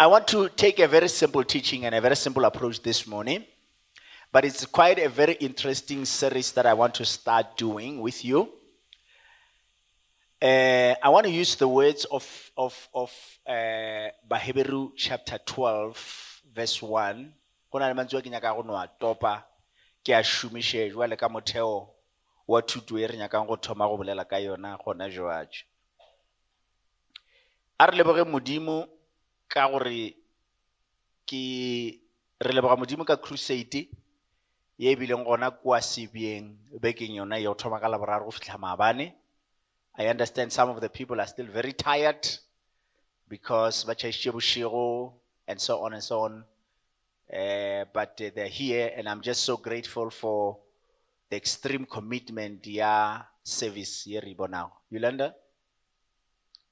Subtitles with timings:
[0.00, 3.44] I want to take a very simple teaching and a very simple approach this morning,
[4.30, 8.48] but it's quite a very interesting series that I want to start doing with you.
[10.40, 12.24] Uh, I want to use the words of,
[12.56, 13.12] of, of
[13.44, 14.10] uh,
[14.94, 17.32] chapter 12, verse 1.
[17.72, 19.42] Go na le ke nyakang go no a topa,
[20.04, 21.88] ke a šomiše ka motheo
[22.46, 25.64] wa thuto e re nyakang go thoma go bolela ka yona gona jwatše.
[27.80, 28.86] A re modimo
[29.48, 30.14] ka gore
[31.26, 31.42] ke
[32.40, 33.88] re leboga modimo ka crusade
[34.78, 35.50] ye bileng gona
[36.80, 39.14] bekeng yona go thoma ka laboraro go fitlha maabane
[39.98, 42.22] i understand some of the people are still very tired
[43.28, 45.12] because ba tšhaisitše bošego
[45.48, 46.44] and so on and so on.
[47.32, 50.56] Uh, but uh, they're here and i'm just so grateful for
[51.28, 55.34] the extreme commitment ya service ye re bonago yolanda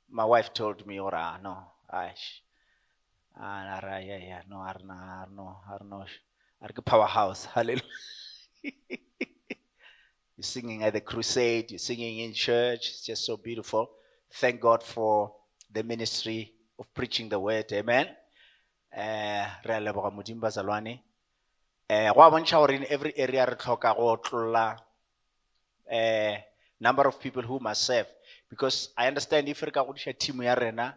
[0.09, 1.55] my wife told me ora no
[1.93, 2.41] ash
[3.39, 4.87] Ah, yeah, yeah, no, don't
[5.37, 5.57] know.
[6.61, 7.83] I don't powerhouse, hallelujah.
[8.63, 13.91] you're singing at the crusade, you're singing in church, it's just so beautiful.
[14.33, 15.35] Thank God for
[15.73, 18.09] the ministry of preaching the word, amen.
[18.97, 21.03] Eh, re a leboga modimo bazalwane
[21.89, 24.77] eh go a bontšha gore in every area re tlhoka go tlolla
[25.87, 26.41] eh
[26.81, 28.09] number of people who must serve
[28.49, 30.97] because i understand if re ka godiša team ya rena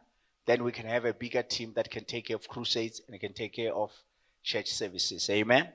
[0.50, 3.34] then we can have a bigger team that can take care of crusades and can
[3.34, 3.92] take care of
[4.42, 5.30] church services.
[5.30, 5.70] Amen.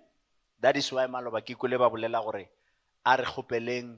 [0.61, 2.49] That is why maloba ke kule ba bolela gore
[3.07, 3.95] a re kgopeleng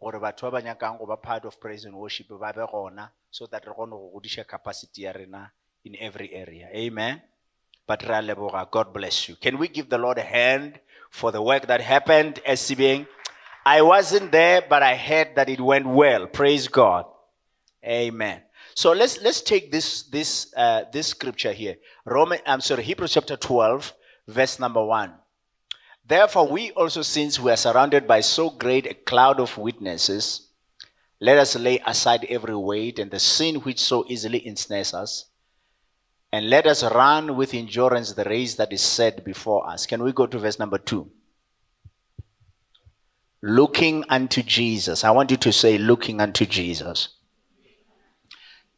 [0.00, 3.72] gore batho ba ba nyakang go ba part of praise and worship so that re
[3.72, 5.50] kgone go capacity ya rena
[5.84, 6.68] in every area.
[6.72, 7.20] Amen.
[7.84, 8.70] But leboga.
[8.70, 9.34] God bless you.
[9.34, 10.78] Can we give the Lord a hand
[11.10, 13.04] for the work that happened as being?
[13.66, 16.28] I wasn't there, but I heard that it went well.
[16.28, 17.06] Praise God.
[17.84, 18.42] Amen.
[18.74, 21.76] So let's let's take this this uh, this scripture here.
[22.04, 23.92] Roman, I'm sorry, Hebrews chapter 12,
[24.28, 25.14] verse number one.
[26.06, 30.48] Therefore, we also, since we are surrounded by so great a cloud of witnesses,
[31.20, 35.26] let us lay aside every weight and the sin which so easily ensnares us,
[36.32, 39.86] and let us run with endurance the race that is set before us.
[39.86, 41.10] Can we go to verse number two?
[43.42, 45.04] Looking unto Jesus.
[45.04, 47.19] I want you to say, looking unto Jesus.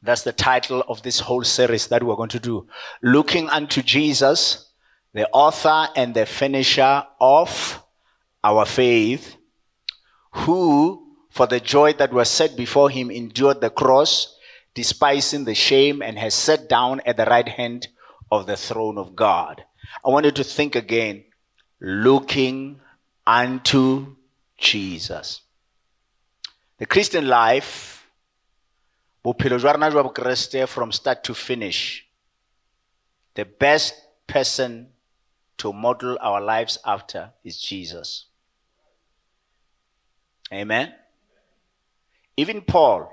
[0.02, 2.66] That's the title of this whole series that we're going to do.
[3.02, 4.72] Looking unto Jesus,
[5.12, 7.82] the author and the finisher of
[8.42, 9.36] our faith,
[10.32, 14.36] who, for the joy that was set before him, endured the cross,
[14.74, 17.86] despising the shame, and has sat down at the right hand
[18.30, 19.64] of the throne of God.
[20.04, 21.24] I want you to think again,
[21.80, 22.80] looking
[23.26, 24.16] unto
[24.58, 25.42] Jesus.
[26.78, 28.01] The Christian life,
[29.24, 32.04] bophelo jwa rena jwa bokeresete from start to finish,
[33.34, 33.94] the best
[34.26, 34.88] person
[35.56, 38.26] to model our lives after is Jesus.
[40.52, 40.92] Amen.
[42.36, 43.08] Even Paul,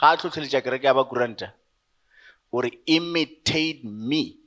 [0.00, 1.52] ga a tlhotlheletša kereke ya bakuranta,
[2.52, 4.38] o imitate me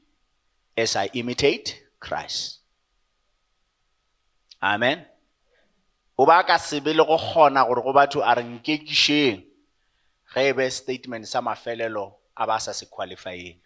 [0.78, 2.60] as I imitate Christ.
[4.62, 5.06] Amen.
[6.18, 9.51] O ba ka sebe le go kgona gore go batho a re nkekišeng
[10.34, 13.60] ge e be statement sa mafelelo a ba sa se qualifyeng.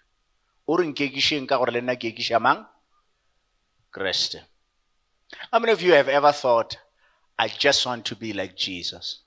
[0.67, 2.65] O re nkekišeng ka gore le nna ke mang?
[3.91, 4.41] Kriste.
[5.51, 6.77] How many of you have ever thought,
[7.37, 9.21] I just want to be like Jesus?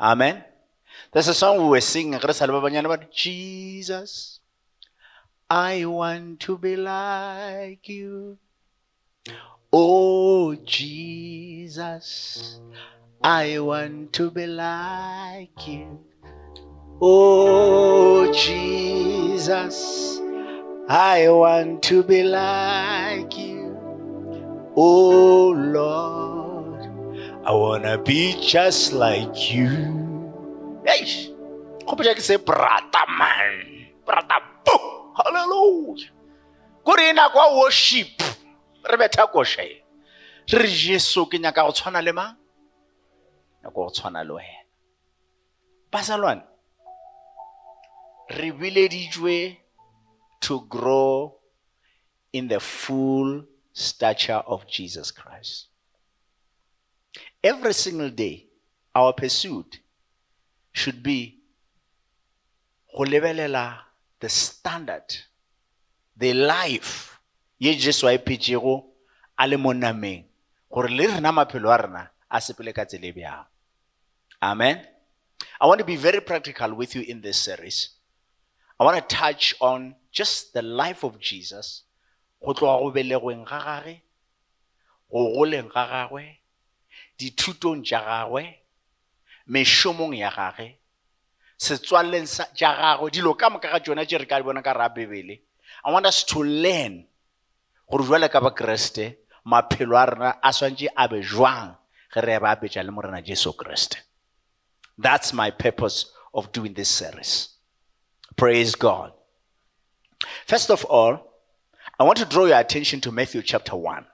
[0.00, 0.44] Amen.
[1.12, 2.20] There's a song we were singing.
[2.20, 4.40] re sa le ba banyane ba Jesus,
[5.50, 8.38] I want to be like you.
[9.72, 12.58] Oh, Jesus,
[13.22, 15.98] I want to be like you.
[17.02, 20.20] Oh, Jesus,
[20.88, 23.74] I want to be like you.
[24.76, 26.86] Oh, Lord,
[27.42, 29.66] I want to be just like you.
[30.86, 31.34] Eish.
[31.82, 33.90] Kgopotša ke se brata man.
[34.06, 35.10] Brata boom.
[35.18, 36.06] Hallelujah.
[36.86, 38.22] Kore nako ya worship.
[38.86, 39.26] Re betha.
[39.26, 39.82] Re
[40.54, 42.37] re Jesu ke nyaka go tshwana le mang?
[43.68, 44.64] Nyaka go tshwana le wena.
[45.92, 46.42] Bazalwane.
[48.30, 49.56] Re bileditšwe
[50.40, 51.40] to grow
[52.32, 55.68] in the full stature of Jesus Christ.
[57.42, 58.46] Every single day,
[58.94, 59.80] our pursuit
[60.72, 61.40] should be
[62.96, 63.78] go lebelela
[64.20, 65.16] the standard,
[66.16, 67.18] the life
[67.58, 68.84] ye Jesu a iphetšego
[69.38, 69.72] a le mo
[70.70, 73.46] gore le rena maphelo a rena a sepele ka tsela e bjang.
[74.42, 74.86] Amen.
[75.60, 77.90] I want to be very practical with you in this series.
[78.78, 81.82] I want to touch on just the life of Jesus.
[87.18, 88.62] Dithutong tša gagwe,
[89.50, 90.78] mešomong ya gagwe,
[91.58, 95.42] setswaleng tša gagwe, dilo ka moka ga tšona tše re ka bona ka ra bebele.
[95.82, 97.02] I want us to learn
[97.90, 101.74] gore jwale ka bakreste maphelo a rena a swantše a be jwang
[102.14, 103.50] ge re ba apetša le morena jesu
[104.98, 107.48] that's my purpose of doing this series
[108.36, 109.12] praise god.
[110.46, 111.32] First of all
[111.98, 114.04] i want to draw your attention to matthew chapter 1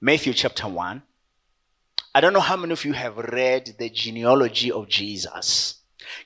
[0.00, 1.02] matthew chapter 1
[2.14, 5.78] i don't know how many of you have read the genealogy of jesus.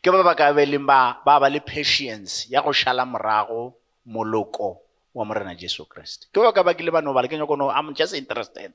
[0.02, 3.74] Ke ba ba ka be ba ba le patience ya go šala morago
[4.08, 4.78] moloko
[5.14, 8.72] wa morena jesu kreste ke ba ka bakile ba no ke nyako i'm just interested.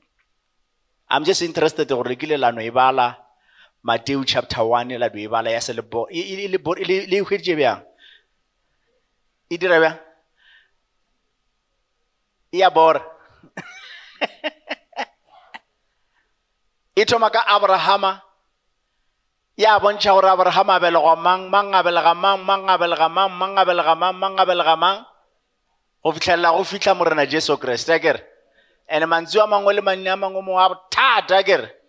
[1.10, 3.21] I'm just interested gore le lano e bala
[3.82, 6.06] mateo chapter 1 la do e bala ya selebo.
[6.10, 7.82] Le e hwedije bjang?
[9.50, 9.98] E dira bjang?
[12.52, 13.02] E ya bora
[16.96, 18.22] e thoma ka abrahama.
[19.56, 21.50] Ya bontšha gore abrahama a belegwa mang?
[21.50, 22.44] Mang a belega mang?
[22.44, 23.30] Mang a belega mang?
[23.30, 24.14] Mang a belega mang?
[24.18, 25.04] Mang a belega mang?
[26.04, 28.22] Go fitlhelela go fitlha morena jesu kreste kere?
[28.88, 31.81] And mantsi a mangwe le manne a mangwe mo a thata kere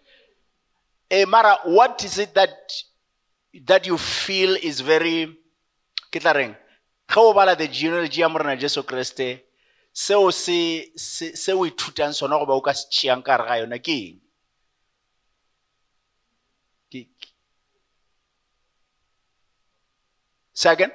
[1.27, 2.54] mara what is it that
[3.65, 5.30] that you feel is very
[6.12, 6.56] ke tla reng
[7.07, 9.44] ge the genealogy ya morena jesu kreste
[9.94, 13.80] seo se se o ithutang sona goba o ka se tšeang ka re ga yona
[13.80, 14.24] ke eng
[20.54, 20.92] Second,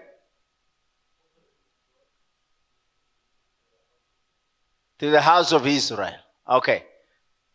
[4.98, 6.14] to the house of Israel.
[6.48, 6.84] Okay.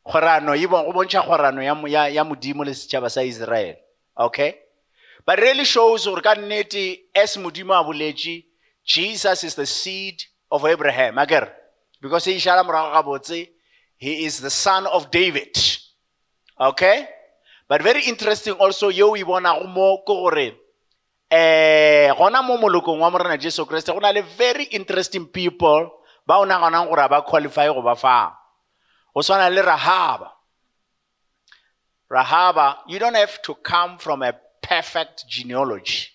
[0.05, 3.75] Kgorano, e go bontšha kgorano ya ya modimo le setšhaba sa Israel.
[4.17, 4.59] Okay?
[5.25, 8.43] But really shows gore ka nnete as modimo a boletše
[8.83, 10.21] Jesus is the seed
[10.51, 11.17] of Abraham.
[11.17, 11.47] Ager?
[12.01, 13.49] Because he išala morago gabotse
[13.95, 15.55] he is the son of David.
[16.59, 17.07] Okay?
[17.67, 20.51] But very interesting also yo e bonago mo ke gore
[21.31, 25.89] eh gona mo molokong wa morena jesu kreste go na le very interesting people
[26.27, 28.42] ba o naganang gore ba qualify go ba fa
[29.13, 30.31] go swana le rahaba.
[32.11, 36.09] Rahaba you don't have to come from a perfect genealogy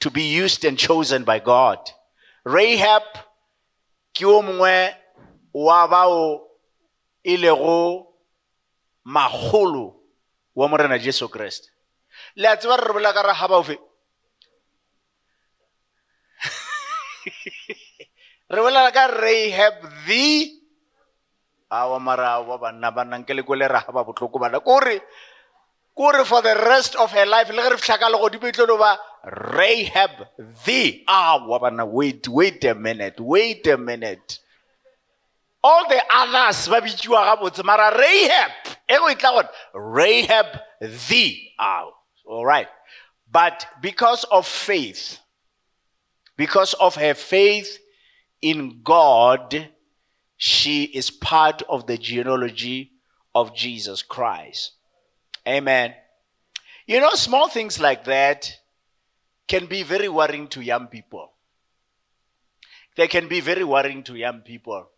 [0.00, 1.78] to be used and chosen by god.
[2.44, 3.02] Rahab
[4.14, 4.94] ke o mongwe
[5.52, 6.40] wa bao
[7.24, 8.06] lego
[9.04, 9.94] magolo
[10.54, 13.12] wa morena jesu bolela
[18.94, 19.74] ka rahab
[20.06, 20.55] the
[21.70, 24.60] awa mara wa banna ba nnang ke le kwele rahaba botlhoko bana.
[24.60, 25.00] Kore
[25.94, 28.98] kore for the rest of her life le ge re fitlha ka legodimo itlolo ba
[29.24, 30.10] rahab
[30.64, 31.60] the awa.
[31.60, 34.40] Banna wait wait a minute wait a minute.
[35.62, 38.52] All the others ba bitsiwa gabotse mara rahab
[38.88, 40.46] e go itla gone rahab
[40.80, 41.92] the awa.
[42.26, 42.68] All right.
[43.30, 45.18] But because of faith
[46.36, 47.78] because of her faith
[48.42, 49.68] in God,
[50.36, 52.92] she is part of the genealogy
[53.34, 54.72] of Jesus Christ.
[55.46, 55.94] Amen.
[56.86, 58.52] You know, small things like that
[59.48, 61.32] can be very worrying to young people.
[62.96, 64.88] They can be very worrying to young people.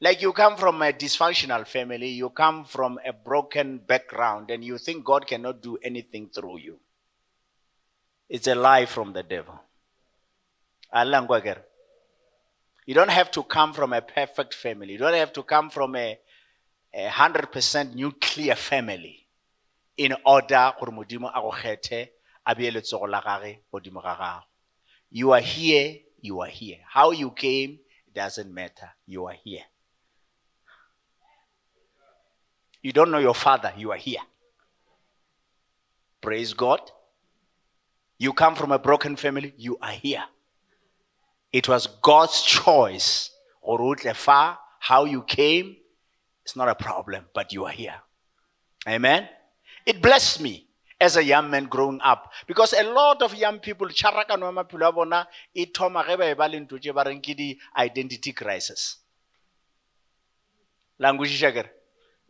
[0.00, 4.78] Like you come from a dysfunctional family, you come from a broken background, and you
[4.78, 6.80] think God cannot do anything through you.
[8.28, 9.60] It's a lie from the devil.
[12.86, 14.92] You don't have to come from a perfect family.
[14.92, 16.18] You don't have to come from a,
[16.94, 19.26] a 100% nuclear family
[19.96, 20.72] in order.
[25.10, 26.78] You are here, you are here.
[26.88, 27.78] How you came,
[28.14, 28.90] doesn't matter.
[29.06, 29.62] You are here.
[32.82, 34.20] You don't know your father, you are here.
[36.20, 36.80] Praise God.
[38.18, 40.24] You come from a broken family, you are here.
[41.52, 43.30] It was God's choice.
[44.14, 45.76] far, how you came,
[46.44, 48.00] it's not a problem, but you are here.
[48.88, 49.28] Amen.
[49.84, 50.66] It blessed me
[51.00, 54.92] as a young man growing up because a lot of young people charakano ya maphelo
[55.54, 58.98] a di-identity crisis
[60.98, 61.70] language kere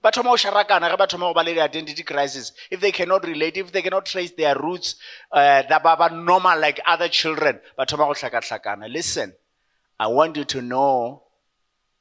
[0.03, 3.25] ba thoma go sharakana ge ba thoma go ba le di-identity crisis if they cannot
[3.25, 4.97] relate if they cannot trace their roots
[5.33, 9.33] uh, that ba ba normal like other children ba thoma go hlakahlakana listen
[9.99, 11.23] i want you to know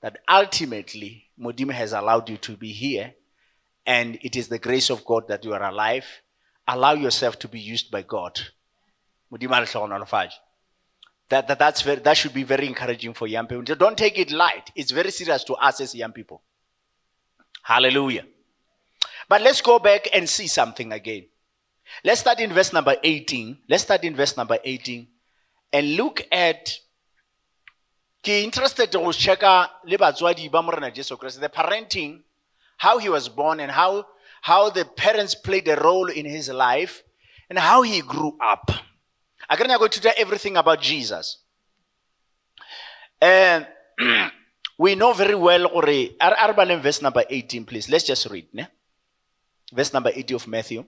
[0.01, 3.13] that ultimately modimo has allowed you to be here
[3.85, 6.05] and it is the grace of god that you are alive
[6.67, 8.39] allow yourself to be used by god
[9.31, 10.39] modimo a re tlhogonolofatše
[11.29, 13.63] That, that, that's very, that should be very encouraging for young people.
[13.63, 14.71] Don't take it light.
[14.75, 16.41] It's very serious to us as young people.
[17.63, 18.25] Hallelujah.
[19.27, 21.25] But let's go back and see something again.
[22.03, 23.57] Let's start in verse number 18.
[23.69, 25.07] Let's start in verse number 18
[25.73, 26.79] and look at
[28.23, 32.21] ke interested to check le batswadi ba morena jesu christ the parenting
[32.77, 34.03] how he was born and how
[34.41, 37.03] how the parents played a role in his life
[37.49, 38.71] and how he grew up
[39.49, 41.39] I can going to tell everything about Jesus.
[43.19, 43.67] And
[44.79, 45.67] we know very well,
[46.37, 47.89] Arban verse number 18, please.
[47.89, 48.47] Let's just read.
[48.53, 48.65] Ne?
[49.73, 50.85] Verse number 80 of Matthew.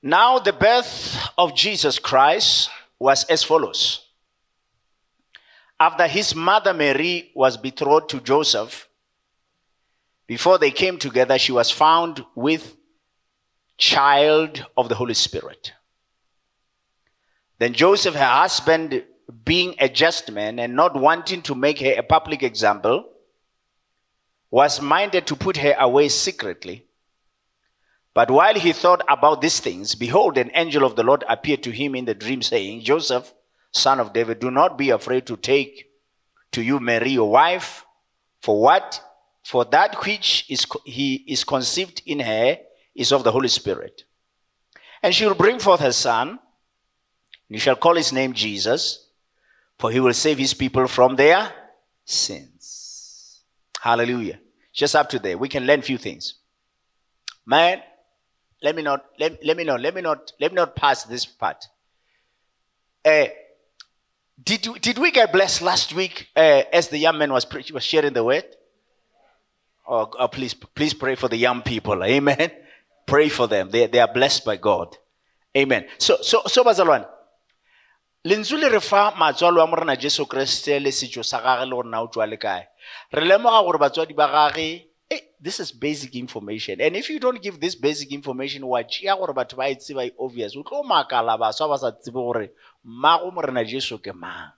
[0.00, 4.06] Now, the birth of Jesus Christ was as follows.
[5.80, 8.88] After his mother Mary was betrothed to Joseph,
[10.26, 12.76] before they came together, she was found with
[13.76, 15.72] child of the Holy Spirit.
[17.58, 19.04] Then Joseph, her husband,
[19.44, 23.08] being a just man and not wanting to make her a public example,
[24.50, 26.86] was minded to put her away secretly.
[28.14, 31.72] But while he thought about these things, behold, an angel of the Lord appeared to
[31.72, 33.34] him in the dream, saying, Joseph,
[33.72, 35.90] son of David, do not be afraid to take
[36.52, 37.84] to you Mary, your wife,
[38.40, 39.02] for what?
[39.44, 42.58] For that which is he is conceived in her
[42.94, 44.04] is of the Holy Spirit.
[45.02, 46.38] And she will bring forth her son, and
[47.50, 49.10] you shall call his name Jesus,
[49.78, 51.52] for he will save his people from their
[52.06, 53.42] sins.
[53.78, 54.38] Hallelujah.
[54.72, 55.36] Just up to there.
[55.36, 56.34] We can learn few things.
[57.44, 57.82] Man,
[58.62, 61.26] let me not let, let me not let me not let me not pass this
[61.26, 61.66] part.
[63.04, 63.26] Uh,
[64.42, 68.14] did, did we get blessed last week uh, as the young man was, was sharing
[68.14, 68.46] the word?
[69.86, 72.02] Oh, oh, please, please pray for the young people.
[72.02, 72.50] Amen.
[73.06, 73.68] Pray for them.
[73.70, 74.96] They, they are blessed by God.
[75.56, 75.86] Amen.
[75.98, 77.06] So, so, so bazalwane.
[78.24, 81.88] lentswe le re fa matswalo a morena jesu kreste le setso sa gage le gore
[81.88, 82.64] na o tswa le kae
[83.12, 87.42] re lemoga gore batswadi ba gage hey, this is basic information and if you don't
[87.42, 91.36] give this basic information wa tšea gore batho ba e tseba obvious o tlo makala
[91.36, 92.50] baswa ba sa tsebe gore
[92.80, 94.56] mmago morena jesu ke mang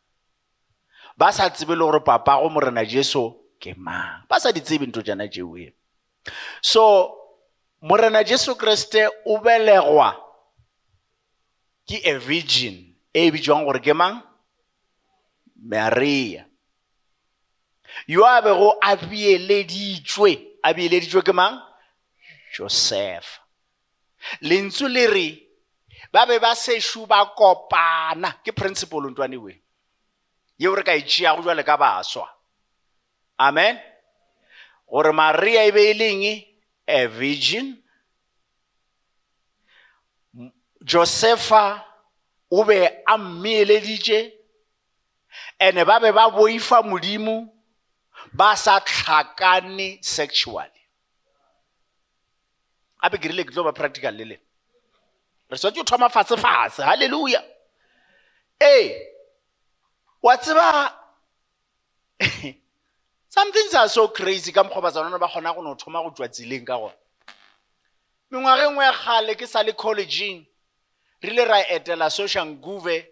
[1.18, 5.28] ba sa tsebe le gore papago morena jesu ke ba sa di tsebe ntho jana
[5.28, 5.72] jeoe
[6.60, 7.12] so
[7.80, 10.16] morena jesu kreste o belegwa
[11.86, 14.20] ke a virgin e bitswang gore ke mang?
[15.56, 16.44] Maria.
[18.06, 21.62] Yo a bego a beeleditšwe a beeleditšwe ke mang?
[22.52, 23.40] Joseph.
[24.42, 25.28] Lentswe le re
[26.12, 29.54] ba be ba sešo ba kopana ke principle ntwane we
[30.58, 32.26] yeo re ka e tšeago jwale ka baswa
[33.38, 33.78] amen.
[34.90, 36.24] Gore maria e be e leng
[36.86, 37.76] a virgin.
[40.84, 41.82] Josefa
[42.50, 44.32] o be a mmeeleditše
[45.58, 47.52] ene ba be ba boifa modimo
[48.32, 50.82] ba sa tlhakane sexually.
[53.02, 54.36] Gape ke rile ke tlo ba practical le le.
[55.50, 56.82] Re swatse o thoma fatshe-fatshe.
[56.82, 57.42] Halleluja
[58.60, 59.12] ee
[60.22, 60.94] wa tseba
[63.36, 66.28] some things are so crazy ka mokgwa batsanana ba kgona go no thoma go tswa
[66.28, 66.94] tseleng ka gona
[68.30, 70.46] mengwaga ngwe ya kgale ke sa le collegeng
[71.22, 73.06] re ile ra etela social nguve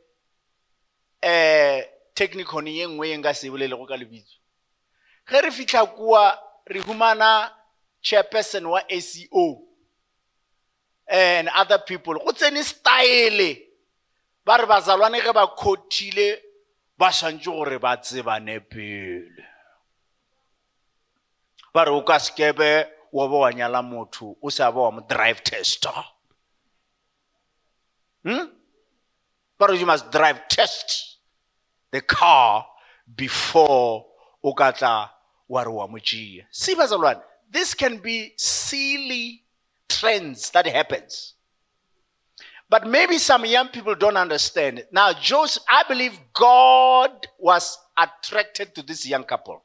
[1.23, 4.39] um technicon ye nngwe ye nka se bolelego ka lebitso.
[5.27, 7.51] Ge re fitlha kua re humana
[8.03, 9.63] chairperson wa aco
[11.09, 12.15] and other people.
[12.15, 13.57] Go tsene style
[14.45, 16.39] ba re bazalwane ge ba khothile
[16.97, 19.54] ba swantse gore ba tsebane pele
[21.75, 25.01] ba re o ka sekebe wa ba wa nyala motho o sa ba wa mo
[25.03, 26.05] drive tester
[28.25, 28.47] hmm?
[29.59, 31.19] ba re you must drive test
[31.91, 32.67] the car
[33.05, 34.07] before
[34.43, 35.11] o ka tla
[35.49, 39.45] wa re wa mo tšea see bazalwane this can be silly
[39.89, 41.35] trends that happens.
[42.69, 44.85] But maybe some young people don't understand.
[44.91, 49.63] Now, Joseph, I believe God was attracted to this young couple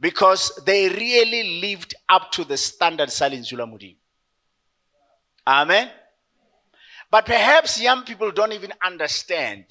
[0.00, 3.96] because they really lived up to the standard Salin Zulamudi.
[5.46, 5.90] Amen.
[7.10, 9.64] But perhaps young people don't even understand.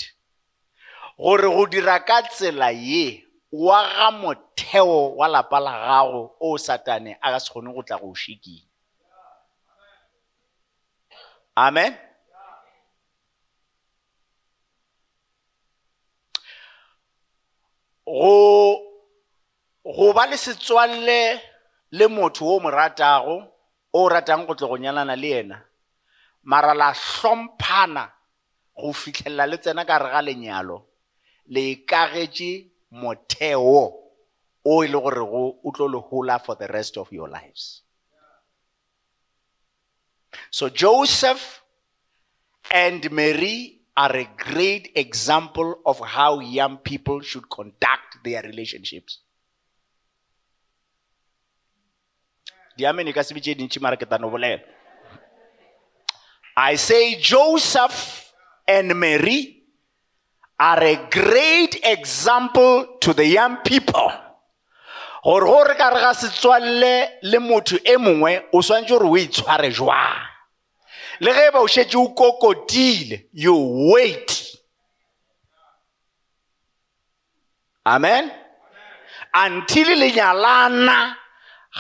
[1.17, 7.17] gore go dira ka tsela ye wa ga motheo wa lapa la gago o satane
[7.22, 8.13] a ka se kgone go tla go
[11.57, 11.98] Amen.
[18.05, 18.97] go
[19.96, 21.39] go ba le setswalle
[21.91, 23.48] le motho o mo ratago
[23.94, 25.58] o ratang go tle go nyalana le yena
[26.44, 28.12] mara la hlomphana
[28.75, 30.77] go fitlhelela le tsena ka re ga lenyalo
[31.48, 33.84] le ikagetše motheo
[34.65, 37.82] o e le gore go o le hola for the rest of your lives.
[40.51, 41.63] So joseph
[42.72, 49.20] and mary are a great example of how young people should conduct their relationships
[52.77, 54.05] diamene ka sebe bitše dintši mare ke
[56.57, 58.34] i say joseph
[58.67, 59.63] and mary
[60.60, 64.12] are a great example to the young people.
[65.24, 69.17] Gore go re ka re ga setswalle le motho e mongwe o swantse gore o
[69.17, 70.17] itshware jwang?
[71.19, 74.57] Le ge ba o šetse o kokotile you wait.
[77.86, 78.31] Amen?
[79.34, 81.15] Until le nyalana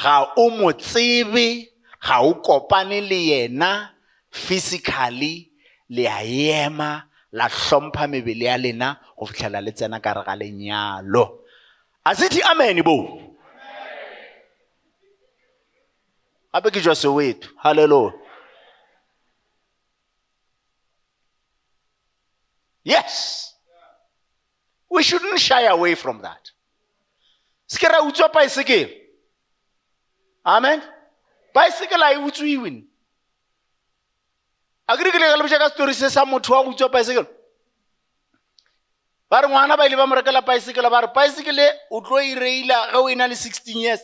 [0.01, 3.89] ga o mo tsebe ga o kopane le yena
[4.29, 5.51] physically
[5.89, 10.35] le a ema la hlompha mebele ya lena go fitlhela le tsena ka re ga
[10.35, 11.41] lenyalo.
[12.05, 12.97] A sethi amen bo?
[16.53, 17.49] Gape ke jwa soweto.
[17.63, 18.13] Halleloa
[22.83, 23.53] yes.
[24.89, 26.51] We shouldn't shy away from that.
[27.67, 29.06] Se ke ra utswa baesekele
[30.47, 30.81] amen.
[31.53, 32.83] Bicycle a e utswiwe
[34.87, 37.27] a kere ke le ka ka story se sa motho wa go utswa baesekele
[39.29, 40.07] ba re ngwana ba ile ba
[40.41, 44.01] baesekele ba baesekele o tlo e reila ge o na le sixteen years.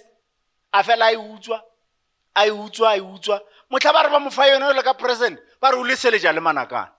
[0.74, 1.64] A fela a e utswa
[2.36, 4.44] e utswa e utswa motlha ba re ba mo fa
[4.84, 5.96] ka present ba re o le
[6.42, 6.92] manakana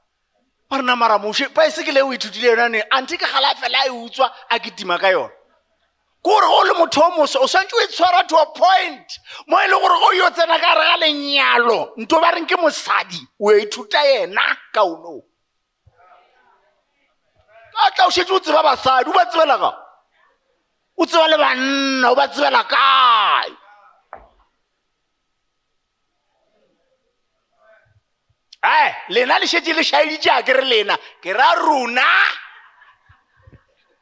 [0.70, 4.60] ba re namara moše baesekele o ithutile yonane ante ke gala fela a e
[4.98, 5.10] ka
[6.24, 9.20] ke gore go le motho o moso o swantse o e tshwara to a point
[9.46, 12.56] mo e le gore go yo tsena ka re ga lenyalo nto ba reng ke
[12.56, 15.20] mosadi o ithuta yena ka ono
[17.76, 19.70] ka tla o šetse o tseba basadi o ba tsebela ka
[20.96, 23.52] o tseba le banna o ba tsebela kae?
[28.64, 32.08] Ai lena le šetse le šaeditše a ke re lena ke ra runa?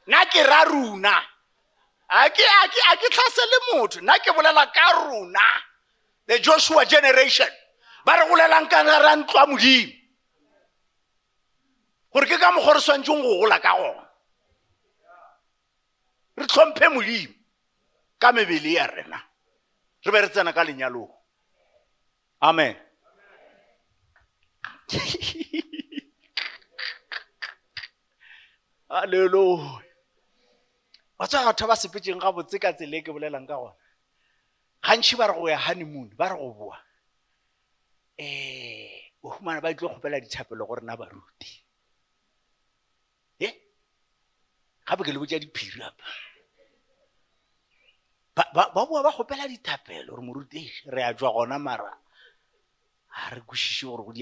[0.07, 1.32] Nna ke ra runa
[2.13, 5.41] a ke tlhasele motho nna ke bolela ka rona
[6.27, 7.49] the joshua generation.
[8.05, 9.93] Ba re bolelang ka ra a modimo.
[12.13, 14.09] Gore ke ka mokgwa re swantšeng go gola ka gona
[16.37, 17.35] re tlhomphe modimo
[18.19, 19.23] ka mebele ya rena.
[20.05, 21.11] Re be re tsena ka lenyalong.
[22.43, 22.77] Amen.
[28.93, 29.92] Halleluja
[31.23, 33.79] wa tswa batho ba sepetseng gabotse ka tsela e ke bolelang ka gona.
[34.83, 36.79] Gantšhi ba re go ya honeymoon ba re go boa
[38.19, 38.91] um
[39.23, 41.63] o humana ba tlo kgopela dithapelo go rena baruti
[43.39, 43.49] e
[44.83, 46.03] gape ke le botsa diphiri apa
[48.51, 51.95] ba boa ba kgopela dithapelo gore moruti re a jwa gona mara
[53.15, 54.13] ga re kwešiše gore go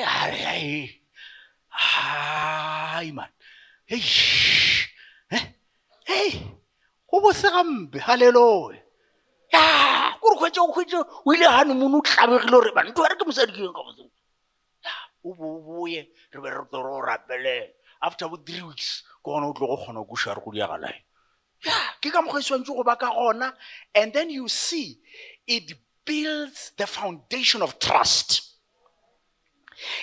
[0.00, 0.08] dia
[1.68, 3.28] hai man.
[3.86, 4.02] Hei
[5.30, 5.44] eh?
[6.06, 6.30] hei
[7.10, 8.80] go bose gampe halleluja
[9.52, 13.24] ya kore kgwetse o kgwetse o ile gane mono o tlabegile gore banto re ke
[13.26, 14.04] mosadi ke eng ka botse
[15.24, 17.00] o bo o boye re be re o
[18.02, 20.66] after bo three weeks ke gona o tlo go kgona go re go ya
[22.64, 22.96] go ba
[23.94, 25.00] and then you see
[25.46, 25.74] it
[26.06, 28.49] builds the foundation of trust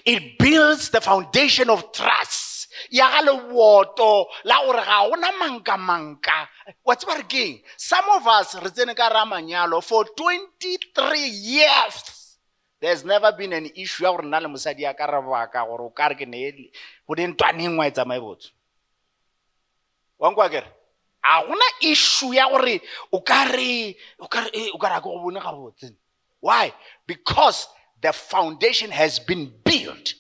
[0.06, 2.68] it builds the foundation of trust.
[2.90, 6.48] Ya ga la gore ga gona manka-manka
[6.86, 7.18] wa tseba
[7.76, 9.10] some of us re tsene ka
[9.82, 12.38] for 23 years
[12.80, 15.90] there's never been an issue ya gore le mosadi ya ka re baka gore o
[15.90, 16.70] ka re ke ne
[17.08, 18.52] go dintwaneng wa e botse?
[20.20, 20.68] Wankwa kere
[21.24, 22.80] a gona issue ya gore
[23.12, 25.96] o ka re o ka re eh, a ke go bone gabotse
[26.40, 26.74] why?
[27.06, 27.68] Because
[28.02, 30.14] the foundation has been built.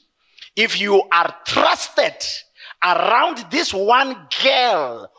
[0.56, 2.16] If you are trusted
[2.84, 5.12] around this one girl,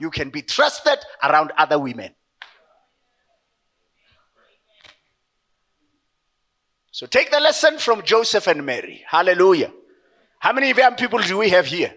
[0.00, 2.14] you can be trusted around other women.
[6.90, 9.02] So take the lesson from Joseph and Mary.
[9.08, 9.72] Hallelujah.
[10.38, 11.94] How many young people do we have here?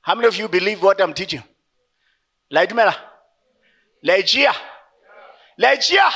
[0.00, 1.44] How many of you believe what I'm teaching?
[2.52, 2.94] Laidmela?
[4.04, 4.52] Laigia?
[5.60, 6.10] Laigia?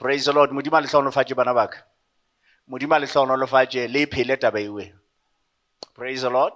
[0.00, 0.50] Praise the lord.
[0.50, 1.84] Modimo a le tlhonolofatše bana baka
[2.68, 4.92] modimo a le hlonolofatše le phele taba ewe
[5.94, 6.54] praise the lord.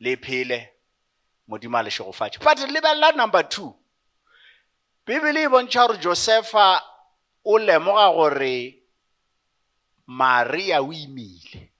[0.00, 0.68] Le phele
[1.48, 1.90] modimo a le
[2.44, 3.74] but lebelela number two.
[5.06, 6.80] Bibele e bontšha gore josefa
[7.44, 8.74] o lemoga gore
[10.06, 11.70] maria o imile.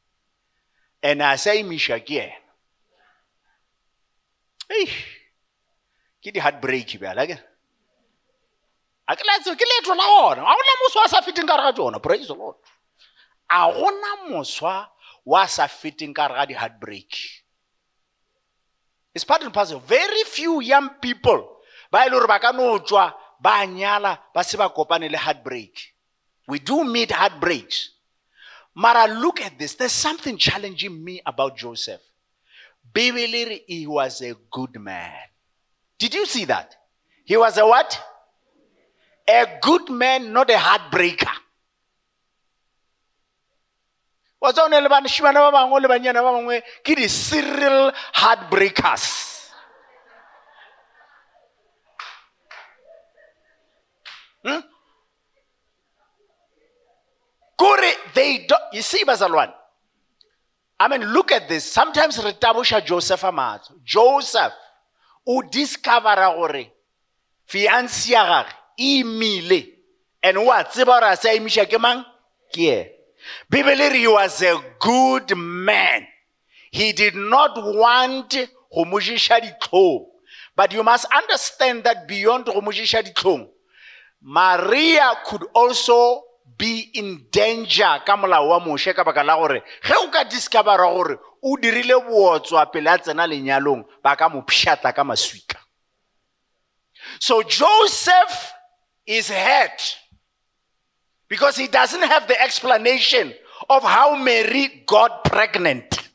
[1.02, 2.36] And a sa imiša ke ena
[6.22, 7.26] ke di-heartbreak bjala
[9.16, 9.22] ke
[9.56, 12.28] ke leeto la ona ga gona moswa a sa feteng ka re ga tsona praise
[12.28, 12.56] the lord.
[13.50, 14.88] A gona moswa
[15.24, 17.40] wa sa feteng ka re ga di-heartbreak
[19.14, 19.80] it's part and parcel.
[19.80, 21.58] Very few young people
[21.90, 25.18] ba e le gore ba ka no tswa ba nyala ba se ba kopane le
[25.18, 25.94] heartbreak.
[26.46, 27.90] We do meet heartbreaks.
[28.74, 29.74] Mara look at this.
[29.74, 32.00] There's something challenging me about joseph.
[32.92, 35.14] Bibele he was a good man.
[35.98, 36.76] Did you see that?
[37.24, 38.00] He was a what
[39.30, 41.36] a good man not a heartbreaker
[44.40, 49.30] wa tsone le bashimana ba bangwe le banyana ba bangwe ke di-serial heartbreakers
[54.42, 54.60] Hmm?
[57.58, 59.52] Kore, they do, you see, Bazalwan.
[60.78, 61.70] I mean, look at this.
[61.70, 63.70] Sometimes retabusha Joseph amat.
[63.84, 64.54] Joseph,
[65.26, 66.72] o discover gore
[67.46, 68.46] fiancé ya
[68.80, 69.68] imile.
[70.22, 72.04] And wa tseba gore a sa imiša ke mang?
[72.52, 72.88] Ke
[73.52, 76.06] bibele re he was a good man.
[76.70, 78.30] He did not want
[78.72, 80.06] go mojiša ditlhong.
[80.56, 83.48] But you must understand that beyond go mojiša ditlhong
[84.20, 86.22] maria could also
[86.56, 90.84] be in danger ka molao wa moše ka baka la gore ge o ka discovera
[90.92, 95.56] gore o dirile bootswa pele a tsena lenyalong ba ka ka maswika.
[97.18, 98.52] So joseph
[99.10, 99.98] is hurt
[101.28, 103.34] because he doesn't have the explanation
[103.68, 106.08] of how mary got pregnant.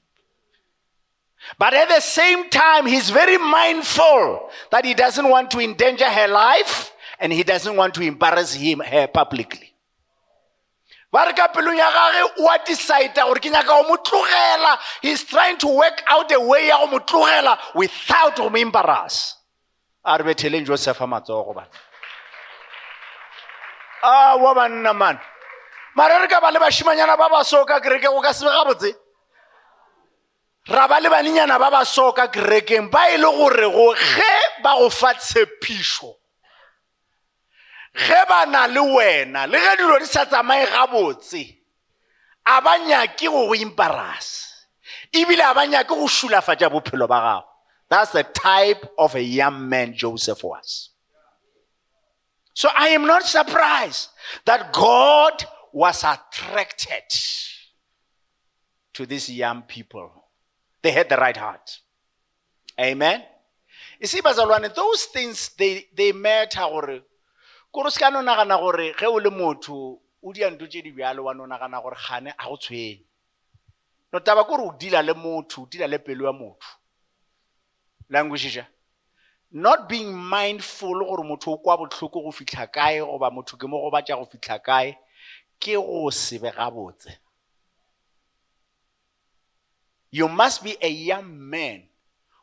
[1.60, 6.28] But at the same time he's very mindful that he doesn't want to endanger her
[6.30, 9.74] life and he doesn't want to embarrass him her publicly.
[15.02, 19.36] He's trying to work out a way ya without mo embarrass.
[20.04, 20.18] A
[24.06, 25.20] Ah, a wa banna man.
[25.96, 28.94] Mare re ka ba le ba baso ka kereke go ka sebe gabotse.
[30.70, 34.78] Ra ba le banenyana ba baso ka kerekeng ba e le gore go ge ba
[34.78, 36.14] go fa tshepišo
[37.96, 41.58] ge ba na le wena le ge dilo di sa tsamaye gabotse
[42.46, 44.68] a ba nyake go go embarrass
[45.14, 47.44] ebile a ba nyake go šulafatša bophelo ba gago.
[47.90, 50.90] That's the type of a young man joseph was
[52.56, 54.10] so i am not surprised
[54.46, 57.04] that god was attracted
[58.96, 60.10] to these young people.
[60.82, 61.80] They had the right heart.
[62.80, 63.22] Amen.
[64.00, 67.02] You see bazalwane those things they, they matter gore
[67.74, 71.24] kore se ka no nagana gore ge o le motho o dianto tse di bjalo
[71.24, 71.46] wa no
[74.48, 75.14] gore dila le
[75.70, 76.00] dila le
[78.10, 78.66] language
[79.56, 83.80] not being mindful gore motho o kwa botlhoko go fitlha kae goba motho ke mo
[83.80, 84.98] go batša go fitlha kae
[85.62, 87.16] ke go se gabotse.
[90.12, 91.84] You must be a young man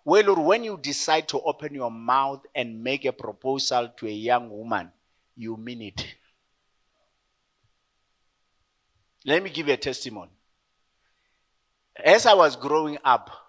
[0.07, 4.11] well or when you decide to open your mouth and make a proposal to a
[4.11, 4.91] young woman
[5.37, 6.07] you mean it.
[9.27, 10.31] Let me give you a testimony.
[12.03, 13.42] As i was growing up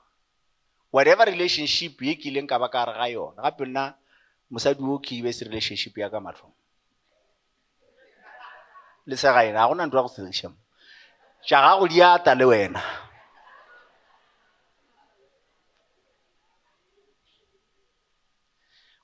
[0.93, 3.97] whatever relationship ye ke ileng ka ba ka re ga yona gape nna
[4.53, 6.53] mosadi ke ibe se relationship ya ka matlhong
[9.05, 10.57] le segaena ga gona ntho ya go segiša mo.
[11.43, 11.99] Tša gago di
[12.39, 12.81] le wena.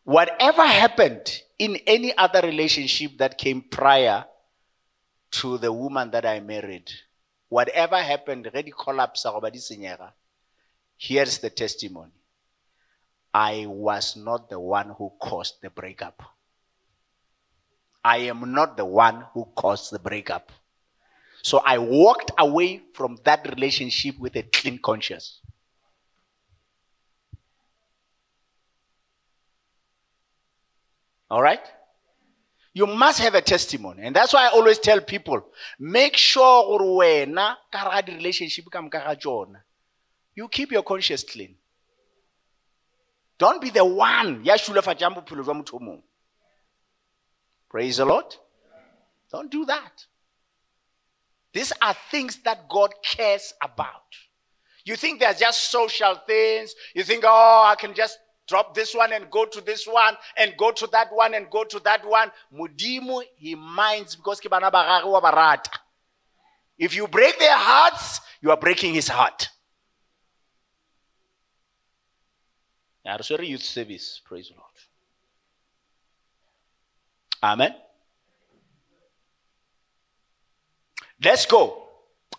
[0.04, 4.25] Whatever happened in any other relationship that came prior
[5.30, 6.89] to the woman that I married,
[7.49, 10.13] whatever happened, ready collapse, goba di senyega,
[11.00, 12.12] here's the testimony.
[13.34, 16.22] I was not the one who caused the breakup.
[18.04, 20.52] I am not the one who caused the breakup.
[21.42, 25.40] So I walked away from that relationship with a clean conscience.
[31.30, 31.62] All right?
[32.74, 34.04] You must have a testimony.
[34.04, 35.46] And that's why I always tell people
[35.80, 39.16] make sure wena ka gare ga
[40.36, 41.56] you keep your conscience clean.
[43.38, 44.44] Don't be the one.
[47.70, 48.36] Praise the Lord.
[49.32, 50.06] Don't do that.
[51.54, 54.04] These are things that God cares about.
[54.86, 56.74] You think they're just social things.
[56.96, 60.56] You think, oh, I can just drop this one and go to this one and
[60.58, 62.32] go to that one and go to that one.
[62.54, 64.42] Mudimu, he minds because
[66.78, 69.50] if you break their hearts, you are breaking his heart.
[73.10, 74.69] Arsori Youth Service, praise the Lord.
[77.41, 77.76] Amen.
[81.24, 81.88] Let's go.